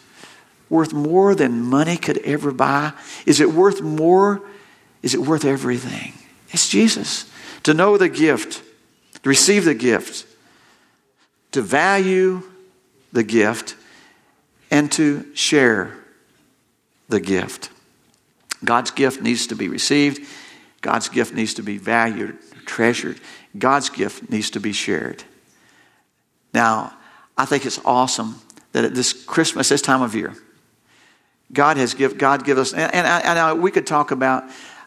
worth 0.68 0.92
more 0.92 1.34
than 1.34 1.62
money 1.62 1.96
could 1.96 2.18
ever 2.18 2.52
buy? 2.52 2.92
Is 3.24 3.40
it 3.40 3.52
worth 3.52 3.80
more? 3.80 4.42
Is 5.02 5.14
it 5.14 5.20
worth 5.20 5.44
everything? 5.44 6.12
It's 6.50 6.68
Jesus. 6.68 7.30
To 7.62 7.72
know 7.72 7.96
the 7.96 8.08
gift, 8.08 8.62
to 9.22 9.28
receive 9.28 9.64
the 9.64 9.74
gift, 9.74 10.26
to 11.52 11.62
value 11.62 12.42
the 13.12 13.22
gift, 13.22 13.76
and 14.70 14.90
to 14.92 15.34
share 15.34 15.96
the 17.08 17.20
gift. 17.20 17.70
God's 18.64 18.90
gift 18.90 19.22
needs 19.22 19.46
to 19.48 19.56
be 19.56 19.68
received. 19.68 20.26
God's 20.80 21.08
gift 21.08 21.34
needs 21.34 21.54
to 21.54 21.62
be 21.62 21.76
valued, 21.76 22.36
treasured. 22.66 23.20
God's 23.56 23.90
gift 23.90 24.30
needs 24.30 24.50
to 24.50 24.60
be 24.60 24.72
shared. 24.72 25.24
Now, 26.54 26.94
I 27.36 27.44
think 27.46 27.66
it's 27.66 27.80
awesome 27.84 28.40
that 28.72 28.84
at 28.84 28.94
this 28.94 29.12
Christmas, 29.12 29.68
this 29.68 29.82
time 29.82 30.02
of 30.02 30.14
year, 30.14 30.34
God 31.52 31.76
has 31.76 31.94
give 31.94 32.18
God 32.18 32.44
give 32.44 32.58
us, 32.58 32.72
and, 32.72 32.94
and, 32.94 33.06
and 33.06 33.38
I, 33.38 33.52
we 33.54 33.70
could 33.70 33.86
talk 33.86 34.10
about 34.10 34.44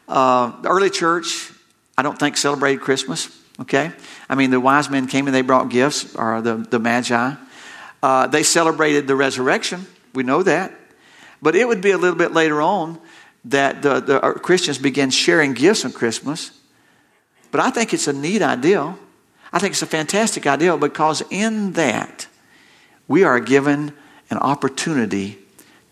uh, 0.08 0.62
the 0.62 0.70
early 0.70 0.90
church. 0.90 1.52
I 1.98 2.02
don't 2.02 2.18
think 2.18 2.38
celebrated 2.38 2.82
Christmas. 2.82 3.30
Okay, 3.60 3.92
I 4.30 4.36
mean 4.36 4.50
the 4.50 4.60
wise 4.60 4.90
men 4.90 5.08
came 5.08 5.28
and 5.28 5.36
they 5.36 5.42
brought 5.42 5.70
gifts, 5.70 6.16
or 6.16 6.42
the 6.42 6.56
the 6.56 6.80
magi. 6.80 7.36
Uh, 8.02 8.28
they 8.28 8.44
celebrated 8.44 9.08
the 9.08 9.16
resurrection. 9.16 9.86
We 10.14 10.24
know 10.24 10.44
that, 10.44 10.74
but 11.42 11.56
it 11.56 11.68
would 11.68 11.82
be 11.82 11.92
a 11.92 11.98
little 11.98 12.18
bit 12.18 12.32
later 12.34 12.62
on 12.62 13.00
that 13.46 13.82
the, 13.82 14.00
the 14.00 14.20
Christians 14.42 14.78
began 14.78 15.10
sharing 15.10 15.54
gifts 15.54 15.86
on 15.86 15.92
Christmas. 15.92 16.52
But 17.52 17.60
I 17.60 17.70
think 17.70 17.94
it's 17.94 18.08
a 18.08 18.14
neat 18.14 18.42
idea. 18.42 18.96
I 19.52 19.60
think 19.60 19.74
it's 19.74 19.82
a 19.82 19.88
fantastic 19.88 20.48
idea 20.48 20.76
because 20.78 21.22
in 21.30 21.74
that 21.74 22.28
we 23.08 23.24
are 23.24 23.40
given 23.40 23.94
an 24.30 24.38
opportunity 24.38 25.38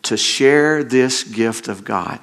to 0.04 0.18
share 0.18 0.84
this 0.84 1.24
gift 1.24 1.68
of 1.68 1.84
God 1.84 2.20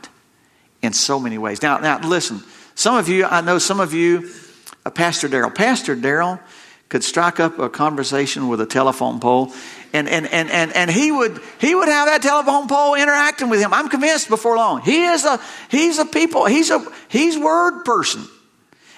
in 0.83 0.93
so 0.93 1.19
many 1.19 1.39
ways. 1.39 1.63
Now, 1.63 1.79
now 1.79 2.01
listen, 2.01 2.43
some 2.75 2.97
of 2.97 3.09
you, 3.09 3.25
I 3.25 3.41
know 3.41 3.59
some 3.59 3.81
of 3.81 3.93
you, 3.93 4.31
uh, 4.85 4.91
Pastor 4.91 5.29
Daryl, 5.29 5.55
Pastor 5.55 5.97
Daryl 5.97 6.41
could 6.89 7.05
strike 7.05 7.39
up 7.39 7.59
a 7.59 7.69
conversation 7.69 8.49
with 8.49 8.61
a 8.61 8.67
telephone 8.67 9.21
pole 9.21 9.53
and, 9.93 10.09
and, 10.09 10.27
and, 10.27 10.51
and, 10.51 10.75
and 10.75 10.91
he 10.91 11.11
would 11.11 11.41
he 11.59 11.75
would 11.75 11.89
have 11.89 12.07
that 12.07 12.23
telephone 12.23 12.69
pole 12.69 12.95
interacting 12.95 13.49
with 13.49 13.61
him. 13.61 13.73
I'm 13.73 13.89
convinced 13.89 14.29
before 14.29 14.57
long. 14.57 14.83
He 14.83 15.05
is 15.05 15.25
a 15.25 15.41
he's 15.71 15.99
a 15.99 16.05
people, 16.05 16.47
he's 16.47 16.71
a 16.71 16.85
he's 17.09 17.39
word 17.39 17.85
person. 17.85 18.27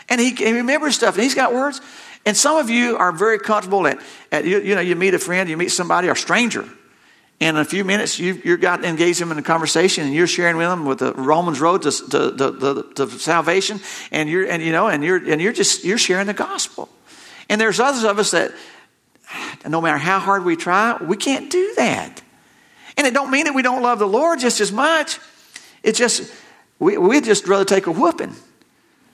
And 0.09 0.21
he, 0.21 0.31
he 0.31 0.53
remembers 0.53 0.97
stuff 0.97 1.15
and 1.15 1.23
he's 1.23 1.37
got 1.37 1.55
words. 1.55 1.81
And 2.27 2.37
some 2.37 2.57
of 2.57 2.69
you 2.69 2.97
are 2.97 3.13
very 3.13 3.39
comfortable 3.39 3.87
at, 3.87 3.99
at 4.31 4.45
you, 4.45 4.61
you 4.61 4.75
know, 4.75 4.81
you 4.81 4.95
meet 4.95 5.15
a 5.15 5.19
friend, 5.19 5.49
you 5.49 5.57
meet 5.57 5.71
somebody, 5.71 6.09
or 6.09 6.13
a 6.13 6.17
stranger. 6.17 6.69
And 7.43 7.57
in 7.57 7.63
a 7.63 7.65
few 7.65 7.85
minutes, 7.85 8.19
you've, 8.19 8.45
you've 8.45 8.61
got 8.61 8.83
to 8.83 8.89
engage 8.89 9.19
them 9.19 9.33
in 9.33 9.39
a 9.39 9.43
conversation, 9.43 10.05
and 10.05 10.15
you're 10.15 10.27
sharing 10.27 10.59
with 10.59 10.67
them 10.67 10.85
with 10.85 10.99
the 10.99 11.15
Romans 11.15 11.59
road 11.59 11.83
to, 11.83 11.91
to, 11.91 12.37
to, 12.37 12.87
to, 12.95 13.11
salvation, 13.19 13.81
and 14.13 14.29
you're 14.29 14.47
and 14.47 14.63
you 14.63 14.73
know, 14.73 14.89
and 14.89 15.03
you're 15.03 15.17
and 15.17 15.41
you're 15.41 15.55
just 15.55 15.83
you're 15.83 15.97
sharing 15.97 16.27
the 16.27 16.35
gospel. 16.35 16.91
And 17.49 17.59
there's 17.59 17.81
others 17.81 18.05
of 18.05 18.19
us 18.19 18.33
that, 18.33 18.53
no 19.67 19.81
matter 19.81 19.97
how 19.97 20.19
hard 20.19 20.45
we 20.45 20.55
try, 20.55 21.03
we 21.03 21.17
can't 21.17 21.51
do 21.51 21.73
that. 21.77 22.21
And 22.99 23.07
it 23.07 23.15
don't 23.15 23.31
mean 23.31 23.47
that 23.47 23.55
we 23.55 23.63
don't 23.63 23.81
love 23.81 23.99
the 23.99 24.07
Lord 24.07 24.39
just 24.39 24.61
as 24.61 24.71
much. 24.71 25.19
It's 25.83 25.99
just 25.99 26.31
we 26.79 26.99
we'd 26.99 27.25
just 27.25 27.49
rather 27.49 27.65
take 27.65 27.87
a 27.87 27.91
whooping 27.91 28.37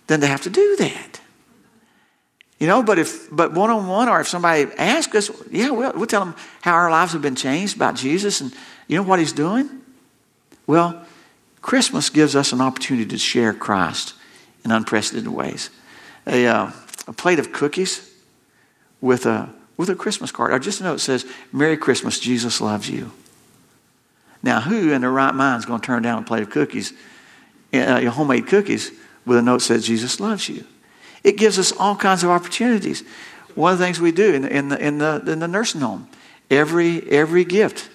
than 0.09 0.21
to 0.21 0.27
have 0.27 0.43
to 0.43 0.51
do 0.51 0.75
that. 0.81 1.21
You 2.59 2.67
know, 2.67 2.83
but 2.83 2.99
if 2.99 3.29
but 3.31 3.53
one 3.53 3.71
on 3.71 3.87
one, 3.87 4.09
or 4.09 4.21
if 4.21 4.29
somebody 4.29 4.71
asks 4.79 5.15
us, 5.15 5.31
yeah, 5.51 5.71
we'll, 5.71 5.93
we'll 5.93 6.07
tell 6.07 6.25
them 6.25 6.35
how 6.63 6.73
our 6.73 6.91
lives 6.91 7.13
have 7.13 7.23
been 7.23 7.37
changed 7.37 7.77
about 7.77 7.97
Jesus 7.97 8.41
and 8.41 8.53
you 8.89 8.97
know 8.97 9.03
what 9.03 9.19
He's 9.19 9.33
doing. 9.33 9.69
Well, 10.67 11.05
Christmas 11.61 12.09
gives 12.09 12.35
us 12.35 12.53
an 12.53 12.61
opportunity 12.61 13.07
to 13.09 13.19
share 13.19 13.53
Christ 13.53 14.15
in 14.65 14.71
unprecedented 14.71 15.33
ways. 15.33 15.71
A, 16.27 16.47
uh, 16.47 16.71
a 17.07 17.13
plate 17.13 17.39
of 17.39 17.53
cookies 17.53 18.11
with 19.01 19.27
a 19.27 19.51
with 19.77 19.91
a 19.91 19.95
Christmas 19.95 20.33
card, 20.33 20.53
or 20.53 20.59
just 20.59 20.81
a 20.81 20.85
note 20.85 20.95
that 20.95 21.01
says, 21.01 21.27
"Merry 21.53 21.77
Christmas, 21.77 22.19
Jesus 22.19 22.61
loves 22.63 22.89
you." 22.89 23.13
Now, 24.43 24.61
who 24.61 24.93
in 24.93 25.03
their 25.03 25.11
right 25.11 25.35
mind 25.35 25.59
is 25.59 25.67
going 25.67 25.81
to 25.81 25.87
turn 25.87 26.03
down 26.03 26.23
a 26.23 26.27
plate 26.27 26.43
of 26.43 26.51
cookies, 26.51 26.95
uh, 27.75 28.01
homemade 28.11 28.47
cookies, 28.47 28.93
with 29.27 29.37
a 29.37 29.43
note 29.43 29.59
that 29.59 29.65
says, 29.65 29.87
"Jesus 29.87 30.21
loves 30.21 30.49
you"? 30.49 30.65
It 31.27 31.37
gives 31.37 31.59
us 31.59 31.73
all 31.73 31.97
kinds 31.97 32.23
of 32.23 32.31
opportunities. 32.31 33.03
One 33.57 33.73
of 33.73 33.81
the 33.81 33.85
things 33.85 33.99
we 33.99 34.13
do 34.13 34.33
in, 34.33 34.45
in, 34.45 34.69
the, 34.69 34.79
in, 34.79 34.99
the, 34.99 35.25
in 35.27 35.41
the 35.41 35.49
nursing 35.49 35.81
home, 35.81 36.09
every, 36.49 37.03
every 37.11 37.45
gift 37.45 37.91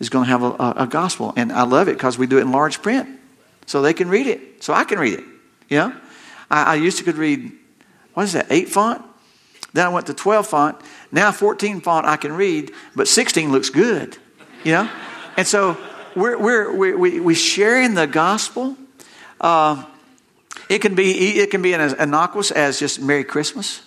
is 0.00 0.10
going 0.10 0.26
to 0.26 0.30
have 0.30 0.42
a, 0.42 0.74
a 0.82 0.86
gospel. 0.86 1.32
And 1.34 1.50
I 1.50 1.62
love 1.62 1.88
it 1.88 1.94
because 1.94 2.18
we 2.18 2.26
do 2.26 2.36
it 2.36 2.42
in 2.42 2.52
large 2.52 2.82
print 2.82 3.08
so 3.64 3.80
they 3.80 3.94
can 3.94 4.10
read 4.10 4.26
it, 4.26 4.62
so 4.62 4.74
I 4.74 4.84
can 4.84 4.98
read 4.98 5.14
it. 5.14 5.24
Know? 5.70 5.96
I, 6.50 6.62
I 6.62 6.74
used 6.74 6.98
to 6.98 7.04
could 7.04 7.16
read, 7.16 7.52
what 8.12 8.24
is 8.24 8.34
that, 8.34 8.48
8 8.50 8.68
font? 8.68 9.02
Then 9.72 9.86
I 9.86 9.88
went 9.88 10.06
to 10.08 10.14
12 10.14 10.46
font. 10.46 10.76
Now 11.10 11.32
14 11.32 11.80
font 11.80 12.06
I 12.06 12.18
can 12.18 12.34
read, 12.34 12.70
but 12.94 13.08
16 13.08 13.50
looks 13.50 13.70
good. 13.70 14.18
You 14.62 14.72
know? 14.72 14.90
And 15.38 15.46
so 15.46 15.78
we're, 16.14 16.36
we're, 16.36 16.76
we're, 16.76 16.98
we, 16.98 17.18
we 17.18 17.34
sharing 17.34 17.94
the 17.94 18.06
gospel. 18.06 18.76
Uh, 19.40 19.84
it 20.74 20.80
can 20.80 20.96
be 20.96 21.38
it 21.38 21.52
can 21.52 21.62
be 21.62 21.72
as 21.72 21.92
innocuous 21.92 22.50
as 22.50 22.80
just 22.80 23.00
Merry 23.00 23.22
Christmas. 23.22 23.80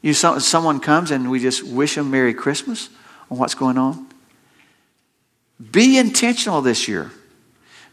You 0.00 0.14
someone 0.14 0.78
comes 0.78 1.10
and 1.10 1.28
we 1.28 1.40
just 1.40 1.64
wish 1.64 1.96
them 1.96 2.12
Merry 2.12 2.32
Christmas 2.32 2.88
on 3.30 3.38
what's 3.38 3.54
going 3.54 3.78
on. 3.78 4.06
Be 5.72 5.98
intentional 5.98 6.60
this 6.60 6.86
year. 6.86 7.10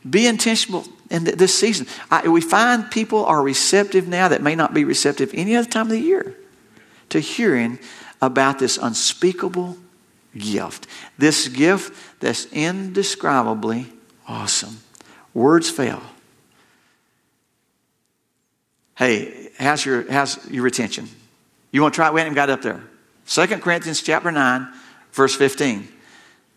Be 0.07 0.27
intentional 0.27 0.85
in 1.09 1.23
this 1.23 1.57
season. 1.57 1.87
I, 2.11 2.27
we 2.27 2.41
find 2.41 2.91
people 2.91 3.25
are 3.25 3.41
receptive 3.41 4.07
now 4.07 4.27
that 4.27 4.43
may 4.43 4.53
not 4.53 4.71
be 4.73 4.83
receptive 4.83 5.31
any 5.33 5.55
other 5.55 5.69
time 5.69 5.87
of 5.87 5.91
the 5.91 5.99
year 5.99 6.35
to 7.09 7.19
hearing 7.19 7.79
about 8.21 8.59
this 8.59 8.77
unspeakable 8.77 9.77
gift. 10.37 10.85
This 11.17 11.47
gift 11.47 12.19
that's 12.19 12.45
indescribably 12.51 13.91
awesome. 14.27 14.77
Words 15.33 15.71
fail. 15.71 16.03
Hey, 18.95 19.49
how's 19.57 19.85
your, 19.85 20.09
how's 20.11 20.49
your 20.49 20.63
retention? 20.63 21.07
You 21.71 21.81
want 21.81 21.93
to 21.93 21.97
try 21.97 22.07
it? 22.07 22.13
We 22.13 22.19
haven't 22.19 22.35
got 22.35 22.49
up 22.49 22.61
there. 22.61 22.81
2 23.27 23.47
Corinthians 23.59 24.01
chapter 24.01 24.31
9, 24.31 24.67
verse 25.13 25.35
15. 25.35 25.87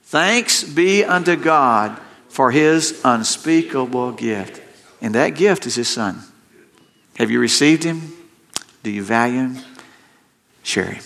Thanks 0.05 0.65
be 0.65 1.05
unto 1.05 1.37
God 1.37 1.99
for 2.29 2.51
his 2.51 3.01
unspeakable 3.05 4.13
gift. 4.13 4.61
And 5.01 5.15
that 5.15 5.31
gift 5.31 5.67
is 5.67 5.75
his 5.75 5.89
son. 5.89 6.21
Have 7.17 7.31
you 7.31 7.39
received 7.39 7.85
him? 7.85 8.13
Do 8.83 8.91
you 8.91 9.03
value 9.03 9.39
him? 9.39 9.59
Share 10.63 10.87
him. 10.87 11.05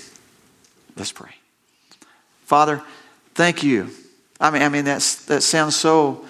Let's 0.97 1.12
pray. 1.12 1.35
Father, 2.45 2.83
thank 3.35 3.62
you. 3.62 3.91
I 4.41 4.51
mean, 4.51 4.62
I 4.62 4.68
mean 4.68 4.85
that's, 4.85 5.26
that 5.26 5.43
sounds 5.43 5.76
so 5.76 6.24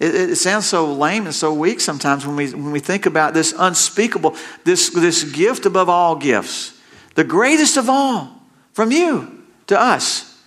it, 0.00 0.14
it, 0.14 0.36
sounds 0.36 0.66
so 0.66 0.92
lame 0.92 1.26
and 1.26 1.34
so 1.34 1.52
weak 1.52 1.80
sometimes 1.80 2.26
when 2.26 2.36
we, 2.36 2.50
when 2.52 2.70
we 2.70 2.80
think 2.80 3.06
about 3.06 3.34
this 3.34 3.52
unspeakable, 3.56 4.36
this, 4.64 4.90
this 4.90 5.24
gift 5.24 5.66
above 5.66 5.88
all 5.88 6.14
gifts, 6.14 6.78
the 7.16 7.24
greatest 7.24 7.76
of 7.76 7.90
all 7.90 8.42
from 8.72 8.92
you 8.92 9.42
to 9.66 9.80
us 9.80 10.40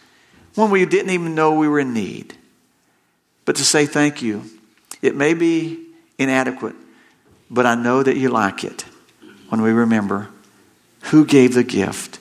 when 0.55 0.71
we 0.71 0.85
didn't 0.85 1.11
even 1.11 1.35
know 1.35 1.53
we 1.53 1.67
were 1.67 1.79
in 1.81 1.93
need. 1.93 2.33
But 3.43 3.57
to 3.57 3.63
say 3.63 3.85
thank 3.85 4.21
you, 4.21 4.43
it 5.01 5.15
may 5.15 5.33
be 5.33 5.85
inadequate, 6.17 6.75
But 7.49 7.65
I 7.65 7.75
know 7.75 8.03
that 8.03 8.15
you 8.15 8.29
like 8.29 8.63
it 8.63 8.85
when 9.49 9.61
we 9.61 9.71
remember 9.71 10.29
who 11.05 11.25
gave 11.25 11.55
the 11.55 11.63
gift 11.63 12.19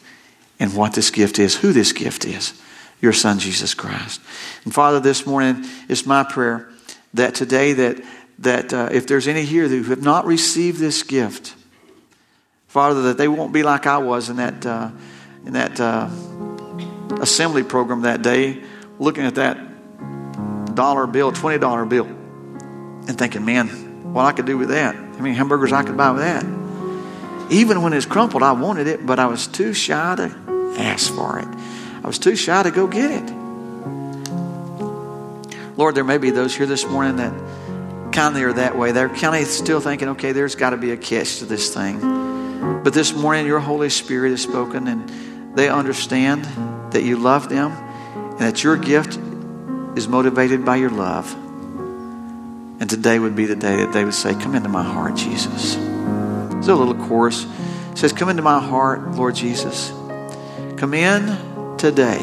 and 0.58 0.74
what 0.74 0.94
this 0.94 1.10
gift 1.10 1.38
is, 1.38 1.56
who 1.56 1.72
this 1.72 1.92
gift 1.92 2.24
is 2.24 2.60
your 3.00 3.12
son 3.12 3.38
Jesus 3.38 3.74
Christ. 3.74 4.20
And 4.64 4.74
Father, 4.74 5.00
this 5.00 5.26
morning 5.26 5.64
it's 5.88 6.06
my 6.06 6.24
prayer 6.24 6.68
that 7.14 7.34
today 7.34 7.72
that 7.74 8.02
that 8.40 8.72
uh, 8.72 8.88
if 8.90 9.06
there's 9.06 9.28
any 9.28 9.42
here 9.42 9.68
who 9.68 9.82
have 9.84 10.02
not 10.02 10.24
received 10.24 10.78
this 10.78 11.02
gift, 11.02 11.54
Father, 12.68 13.02
that 13.02 13.18
they 13.18 13.28
won't 13.28 13.52
be 13.52 13.62
like 13.62 13.86
I 13.86 13.98
was 13.98 14.28
in 14.28 14.36
that 14.36 14.64
uh, 14.64 14.90
in 15.44 15.52
that 15.54 15.80
uh, 15.80 16.08
assembly 17.20 17.62
program 17.62 18.02
that 18.02 18.22
day, 18.22 18.62
looking 18.98 19.24
at 19.24 19.34
that 19.34 19.58
dollar 20.74 21.06
bill, 21.06 21.32
twenty 21.32 21.58
dollar 21.58 21.84
bill, 21.84 22.06
and 22.06 23.18
thinking, 23.18 23.44
man, 23.44 24.12
what 24.12 24.24
I 24.24 24.32
could 24.32 24.46
do 24.46 24.56
with 24.56 24.68
that? 24.70 24.94
How 24.94 25.18
many 25.18 25.34
hamburgers 25.34 25.72
I 25.72 25.82
could 25.82 25.96
buy 25.96 26.12
with 26.12 26.22
that? 26.22 26.44
Even 27.52 27.82
when 27.82 27.92
it's 27.92 28.06
crumpled, 28.06 28.42
I 28.42 28.52
wanted 28.52 28.86
it, 28.86 29.04
but 29.04 29.18
I 29.18 29.26
was 29.26 29.48
too 29.48 29.74
shy 29.74 30.14
to 30.16 30.76
ask 30.78 31.12
for 31.12 31.40
it. 31.40 31.48
I 31.48 32.06
was 32.06 32.18
too 32.18 32.36
shy 32.36 32.62
to 32.62 32.70
go 32.70 32.86
get 32.86 33.10
it. 33.10 33.39
Lord, 35.80 35.94
there 35.94 36.04
may 36.04 36.18
be 36.18 36.28
those 36.28 36.54
here 36.54 36.66
this 36.66 36.84
morning 36.84 37.16
that 37.16 37.32
kind 38.12 38.36
of 38.36 38.42
are 38.42 38.52
that 38.52 38.76
way. 38.76 38.92
They're 38.92 39.08
kind 39.08 39.42
of 39.42 39.48
still 39.48 39.80
thinking, 39.80 40.08
okay, 40.10 40.32
there's 40.32 40.54
got 40.54 40.70
to 40.70 40.76
be 40.76 40.90
a 40.90 40.96
catch 40.98 41.38
to 41.38 41.46
this 41.46 41.72
thing. 41.72 42.82
But 42.84 42.92
this 42.92 43.14
morning, 43.14 43.46
your 43.46 43.60
Holy 43.60 43.88
Spirit 43.88 44.32
has 44.32 44.42
spoken, 44.42 44.86
and 44.86 45.56
they 45.56 45.70
understand 45.70 46.44
that 46.92 47.02
you 47.02 47.16
love 47.16 47.48
them 47.48 47.72
and 47.72 48.40
that 48.40 48.62
your 48.62 48.76
gift 48.76 49.18
is 49.96 50.06
motivated 50.06 50.66
by 50.66 50.76
your 50.76 50.90
love. 50.90 51.32
And 52.78 52.90
today 52.90 53.18
would 53.18 53.34
be 53.34 53.46
the 53.46 53.56
day 53.56 53.76
that 53.76 53.94
they 53.94 54.04
would 54.04 54.12
say, 54.12 54.34
Come 54.34 54.54
into 54.54 54.68
my 54.68 54.82
heart, 54.82 55.16
Jesus. 55.16 55.76
There's 55.76 56.68
a 56.68 56.74
little 56.74 57.06
chorus. 57.06 57.46
It 57.92 57.96
says, 57.96 58.12
Come 58.12 58.28
into 58.28 58.42
my 58.42 58.60
heart, 58.60 59.12
Lord 59.12 59.34
Jesus. 59.34 59.88
Come 60.76 60.92
in 60.92 61.78
today. 61.78 62.18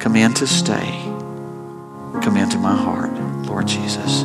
Come 0.00 0.16
in 0.16 0.34
to 0.34 0.48
stay. 0.48 1.09
Come 2.22 2.36
into 2.36 2.58
my 2.58 2.76
heart, 2.76 3.12
Lord 3.46 3.66
Jesus. 3.66 4.24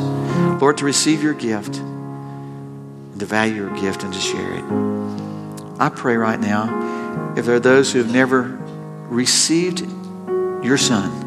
Lord, 0.59 0.77
to 0.79 0.85
receive 0.85 1.23
your 1.23 1.33
gift 1.33 1.77
and 1.77 3.19
to 3.19 3.25
value 3.25 3.55
your 3.55 3.75
gift 3.79 4.03
and 4.03 4.13
to 4.13 4.19
share 4.19 4.53
it. 4.53 4.63
I 5.79 5.89
pray 5.89 6.17
right 6.17 6.39
now, 6.39 7.33
if 7.37 7.45
there 7.45 7.55
are 7.55 7.59
those 7.59 7.93
who 7.93 7.99
have 7.99 8.11
never 8.11 8.41
received 9.09 9.81
your 10.65 10.77
Son 10.77 11.21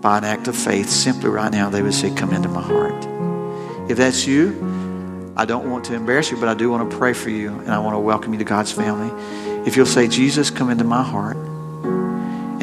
by 0.00 0.18
an 0.18 0.24
act 0.24 0.48
of 0.48 0.56
faith, 0.56 0.90
simply 0.90 1.30
right 1.30 1.52
now 1.52 1.70
they 1.70 1.82
would 1.82 1.94
say, 1.94 2.14
Come 2.14 2.32
into 2.32 2.48
my 2.48 2.62
heart. 2.62 3.06
If 3.90 3.96
that's 3.96 4.26
you, 4.26 5.32
I 5.38 5.44
don't 5.44 5.70
want 5.70 5.84
to 5.84 5.94
embarrass 5.94 6.32
you, 6.32 6.36
but 6.36 6.48
I 6.48 6.54
do 6.54 6.68
want 6.68 6.90
to 6.90 6.96
pray 6.96 7.12
for 7.12 7.30
you 7.30 7.50
and 7.60 7.70
I 7.70 7.78
want 7.78 7.94
to 7.94 8.00
welcome 8.00 8.32
you 8.32 8.38
to 8.40 8.44
God's 8.44 8.72
family. 8.72 9.08
If 9.66 9.76
you'll 9.76 9.86
say, 9.86 10.08
Jesus, 10.08 10.50
come 10.50 10.68
into 10.68 10.84
my 10.84 11.02
heart, 11.02 11.37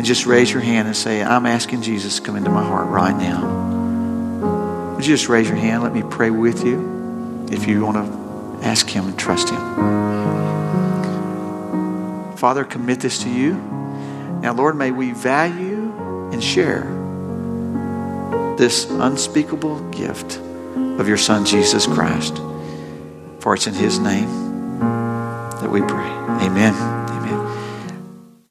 and 0.06 0.08
just 0.08 0.28
raise 0.28 0.54
your 0.54 0.62
hand 0.62 0.88
and 0.88 0.96
say, 0.96 1.24
I'm 1.24 1.48
asking 1.48 1.82
Jesus 1.82 2.18
to 2.18 2.22
come 2.22 2.36
into 2.36 2.52
my 2.52 2.64
heart 2.64 2.88
right 2.90 3.18
now. 3.18 4.94
Would 4.94 5.04
you 5.04 5.16
just 5.16 5.28
raise 5.30 5.48
your 5.48 5.58
hand? 5.58 5.82
Let 5.82 5.96
me 5.96 6.04
pray 6.08 6.30
with 6.30 6.64
you 6.64 7.48
if 7.52 7.68
you 7.68 7.84
want 7.84 7.98
to 7.98 8.04
ask 8.64 8.88
Him 8.88 9.08
and 9.08 9.18
trust 9.18 9.50
Him. 9.50 9.58
Father, 12.38 12.64
commit 12.64 13.00
this 13.00 13.24
to 13.24 13.30
you. 13.32 13.56
Now, 14.44 14.54
Lord, 14.54 14.78
may 14.78 14.92
we 14.92 15.12
value 15.12 15.92
and 16.32 16.44
share 16.44 16.84
this 18.60 18.88
unspeakable 18.88 19.90
gift 19.90 20.38
of 21.00 21.08
your 21.08 21.18
Son, 21.18 21.48
Jesus 21.48 21.88
Christ. 21.88 22.38
For 23.40 23.56
it's 23.56 23.66
in 23.66 23.74
His 23.74 23.98
name 23.98 24.30
that 25.62 25.72
we 25.72 25.82
pray. 25.82 26.12
Amen. 26.46 26.95